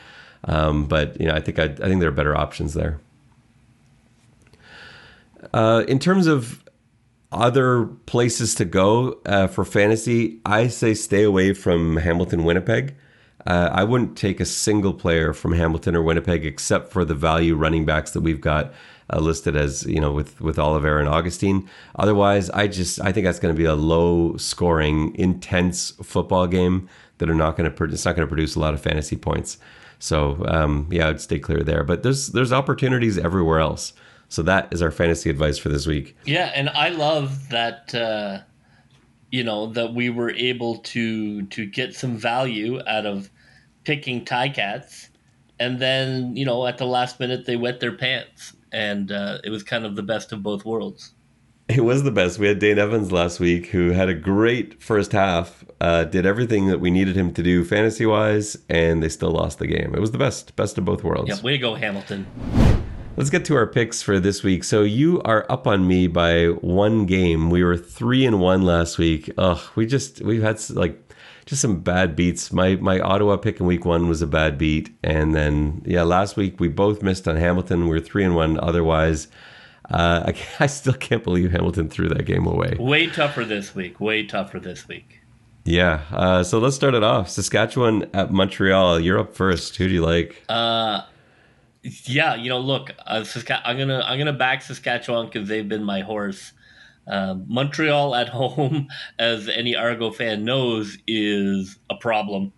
[0.44, 3.00] Um, but you know, I think I, I think there are better options there.
[5.54, 6.62] Uh, in terms of
[7.30, 12.94] other places to go uh, for fantasy, I say stay away from Hamilton, Winnipeg.
[13.46, 17.54] Uh, I wouldn't take a single player from Hamilton or Winnipeg except for the value
[17.54, 18.72] running backs that we've got
[19.12, 21.68] uh, listed as you know with with Oliver and Augustine.
[21.96, 26.88] Otherwise, I just I think that's going to be a low scoring, intense football game
[27.18, 29.58] that are not going to it's not going to produce a lot of fantasy points.
[29.98, 31.84] So um, yeah, I'd stay clear there.
[31.84, 33.92] But there's there's opportunities everywhere else.
[34.28, 36.16] So that is our fantasy advice for this week.
[36.24, 37.94] Yeah, and I love that.
[37.94, 38.40] Uh
[39.32, 43.30] you know that we were able to to get some value out of
[43.82, 45.08] picking Ti-Cats
[45.62, 49.50] and then you know at the last minute they wet their pants, and uh, it
[49.50, 51.12] was kind of the best of both worlds.
[51.68, 52.38] It was the best.
[52.38, 56.66] We had Dane Evans last week, who had a great first half, uh, did everything
[56.66, 59.94] that we needed him to do fantasy wise, and they still lost the game.
[59.94, 61.28] It was the best, best of both worlds.
[61.28, 62.26] Yeah, way to go, Hamilton.
[63.14, 64.64] Let's get to our picks for this week.
[64.64, 67.50] So you are up on me by one game.
[67.50, 69.30] We were three and one last week.
[69.36, 70.98] Ugh, we just we've had like
[71.44, 72.52] just some bad beats.
[72.52, 76.38] My my Ottawa pick in week one was a bad beat, and then yeah, last
[76.38, 77.86] week we both missed on Hamilton.
[77.86, 78.58] We are three and one.
[78.58, 79.28] Otherwise,
[79.90, 82.76] uh, I, I still can't believe Hamilton threw that game away.
[82.78, 84.00] Way tougher this week.
[84.00, 85.20] Way tougher this week.
[85.64, 86.00] Yeah.
[86.10, 87.28] Uh, so let's start it off.
[87.28, 88.98] Saskatchewan at Montreal.
[88.98, 89.76] You're up first.
[89.76, 90.42] Who do you like?
[90.48, 91.02] Uh,
[91.82, 93.24] yeah, you know, look, uh,
[93.64, 96.52] I'm gonna I'm gonna back Saskatchewan because they've been my horse.
[97.06, 102.52] Uh, Montreal at home, as any Argo fan knows, is a problem.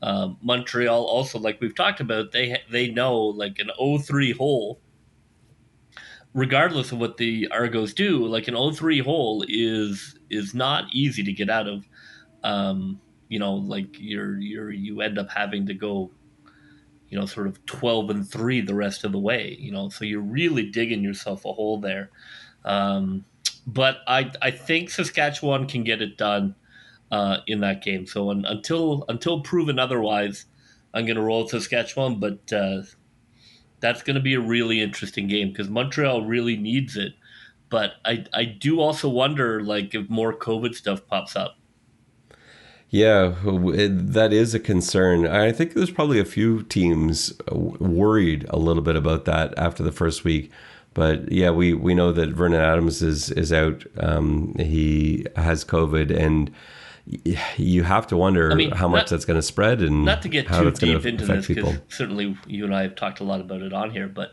[0.00, 4.80] Uh, Montreal also, like we've talked about, they they know like an 0-3 hole.
[6.34, 11.32] Regardless of what the Argos do, like an 0-3 hole is is not easy to
[11.32, 11.84] get out of.
[12.44, 16.12] Um, you know, like you're you're you end up having to go
[17.10, 20.04] you know, sort of 12 and 3 the rest of the way, you know, so
[20.04, 22.10] you're really digging yourself a hole there.
[22.64, 23.24] Um,
[23.66, 26.54] but I, I think Saskatchewan can get it done
[27.10, 28.06] uh, in that game.
[28.06, 30.46] So un, until until proven otherwise,
[30.94, 32.82] I'm going to roll Saskatchewan, but uh,
[33.80, 37.14] that's going to be a really interesting game because Montreal really needs it.
[37.70, 41.57] But I, I do also wonder, like, if more COVID stuff pops up.
[42.90, 45.26] Yeah, it, that is a concern.
[45.26, 49.92] I think there's probably a few teams worried a little bit about that after the
[49.92, 50.50] first week.
[50.94, 53.84] But yeah, we, we know that Vernon Adams is is out.
[53.98, 56.50] Um, he has COVID, and
[57.56, 60.22] you have to wonder I mean, how much not, that's going to spread and not
[60.22, 63.40] to get too deep into this because certainly you and I have talked a lot
[63.40, 64.08] about it on here.
[64.08, 64.32] But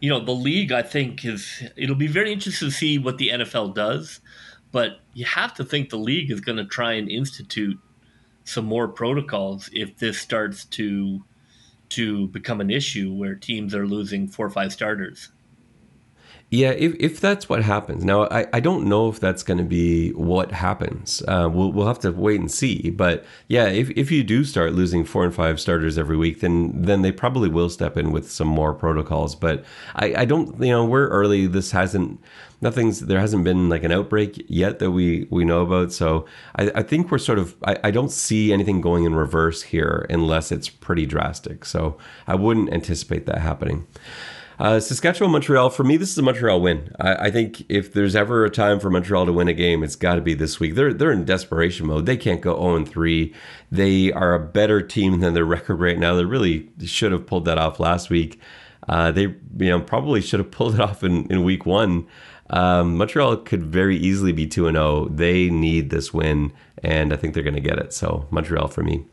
[0.00, 3.28] you know, the league I think is it'll be very interesting to see what the
[3.28, 4.20] NFL does.
[4.72, 7.78] But you have to think the league is going to try and institute
[8.52, 11.24] some more protocols if this starts to
[11.88, 15.30] to become an issue where teams are losing four or five starters.
[16.52, 18.04] Yeah, if, if that's what happens.
[18.04, 21.22] Now, I, I don't know if that's going to be what happens.
[21.26, 22.90] Uh, we'll, we'll have to wait and see.
[22.90, 26.82] But yeah, if, if you do start losing four and five starters every week, then
[26.82, 29.34] then they probably will step in with some more protocols.
[29.34, 29.64] But
[29.96, 31.46] I, I don't, you know, we're early.
[31.46, 32.20] This hasn't
[32.60, 35.90] nothing's there hasn't been like an outbreak yet that we we know about.
[35.90, 36.26] So
[36.56, 40.04] I, I think we're sort of I, I don't see anything going in reverse here
[40.10, 41.64] unless it's pretty drastic.
[41.64, 41.96] So
[42.26, 43.86] I wouldn't anticipate that happening.
[44.58, 45.70] Uh, Saskatchewan, Montreal.
[45.70, 46.94] For me, this is a Montreal win.
[47.00, 49.96] I, I, think if there's ever a time for Montreal to win a game, it's
[49.96, 50.74] got to be this week.
[50.74, 52.06] They're they're in desperation mode.
[52.06, 53.34] They can't go 0 3.
[53.70, 56.14] They are a better team than their record right now.
[56.14, 58.40] They really should have pulled that off last week.
[58.88, 62.06] Uh, they you know probably should have pulled it off in, in week one.
[62.50, 65.08] Um, Montreal could very easily be 2 0.
[65.08, 67.92] They need this win, and I think they're going to get it.
[67.94, 69.06] So, Montreal for me.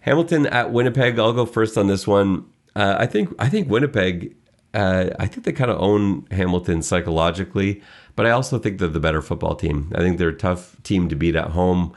[0.00, 1.18] Hamilton at Winnipeg.
[1.18, 2.46] I'll go first on this one.
[2.76, 4.36] Uh, I think I think Winnipeg.
[4.74, 7.82] Uh, I think they kind of own Hamilton psychologically,
[8.14, 9.90] but I also think they're the better football team.
[9.94, 11.94] I think they're a tough team to beat at home.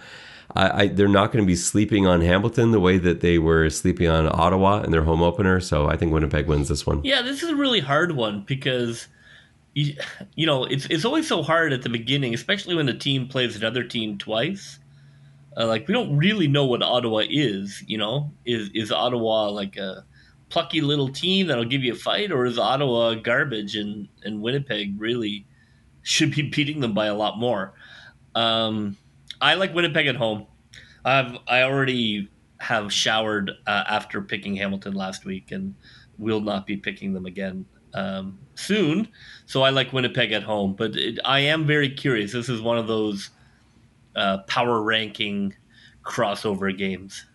[0.55, 3.69] I, I, they're not going to be sleeping on Hamilton the way that they were
[3.69, 5.59] sleeping on Ottawa in their home opener.
[5.59, 7.03] So I think Winnipeg wins this one.
[7.03, 9.07] Yeah, this is a really hard one because
[9.73, 9.95] you,
[10.35, 13.57] you know, it's it's always so hard at the beginning, especially when a team plays
[13.57, 14.79] another team twice.
[15.57, 17.83] Uh, like we don't really know what Ottawa is.
[17.87, 20.05] You know, is is Ottawa like a
[20.49, 24.99] plucky little team that'll give you a fight, or is Ottawa garbage and and Winnipeg
[24.99, 25.45] really
[26.01, 27.73] should be beating them by a lot more?
[28.35, 28.97] Um,
[29.41, 30.47] I like Winnipeg at home.
[31.05, 32.29] I've I already
[32.59, 35.75] have showered uh, after picking Hamilton last week, and
[36.17, 39.07] will not be picking them again um, soon.
[39.45, 42.31] So I like Winnipeg at home, but it, I am very curious.
[42.33, 43.29] This is one of those
[44.15, 45.55] uh, power ranking
[46.03, 47.25] crossover games.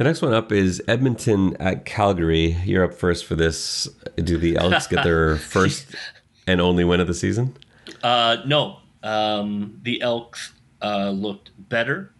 [0.00, 2.56] The next one up is Edmonton at Calgary.
[2.64, 3.86] You're up first for this.
[4.16, 5.94] Do the Elks get their first
[6.46, 7.54] and only win of the season?
[8.02, 8.78] Uh, no.
[9.02, 12.14] Um, the Elks uh, looked better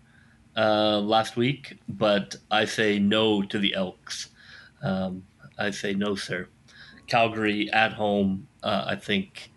[0.55, 4.29] uh, last week, but I say no to the Elks.
[4.83, 5.23] Um,
[5.59, 6.49] I say no, sir.
[7.07, 9.53] Calgary at home, uh, I think,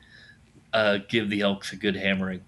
[0.71, 2.45] uh, give the Elks a good hammering.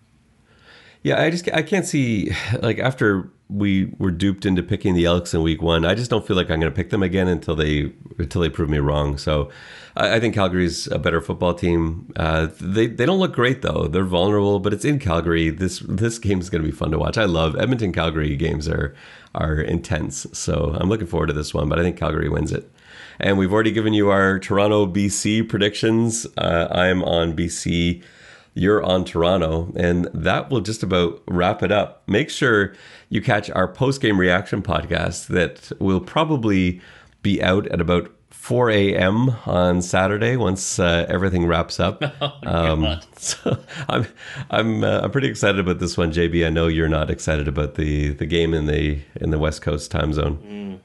[1.03, 5.33] Yeah, I just I can't see like after we were duped into picking the Elks
[5.33, 5.85] in week one.
[5.85, 8.49] I just don't feel like I'm going to pick them again until they until they
[8.49, 9.17] prove me wrong.
[9.17, 9.51] So
[9.95, 12.11] I, I think Calgary's a better football team.
[12.15, 13.87] Uh, they they don't look great though.
[13.87, 15.49] They're vulnerable, but it's in Calgary.
[15.51, 17.17] This this game is going to be fun to watch.
[17.17, 18.95] I love Edmonton Calgary games are
[19.35, 20.25] are intense.
[20.33, 21.69] So I'm looking forward to this one.
[21.69, 22.71] But I think Calgary wins it.
[23.19, 26.25] And we've already given you our Toronto BC predictions.
[26.37, 28.03] Uh, I'm on BC
[28.56, 29.72] you're on Toronto.
[29.76, 32.03] And that will just about wrap it up.
[32.08, 32.74] Make sure
[33.10, 36.82] you catch our post game reaction podcast that will probably
[37.22, 39.30] be out at about 4 a.m.
[39.47, 42.03] on Saturday once uh, everything wraps up.
[42.22, 43.58] Oh, um, so
[43.89, 44.06] I'm
[44.49, 46.45] I'm uh, I'm pretty excited about this one, JB.
[46.45, 49.89] I know you're not excited about the the game in the in the West Coast
[49.91, 50.38] time zone.
[50.38, 50.84] Mm.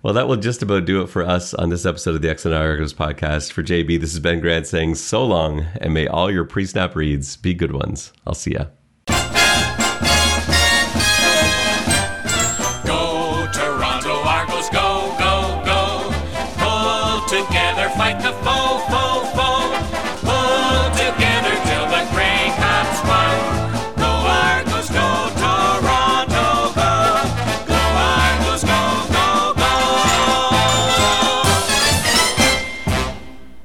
[0.00, 2.44] Well, that will just about do it for us on this episode of the X
[2.46, 3.50] and Argos podcast.
[3.50, 6.94] For JB, this is Ben Grant saying so long, and may all your pre snap
[6.94, 8.12] reads be good ones.
[8.24, 8.66] I'll see ya.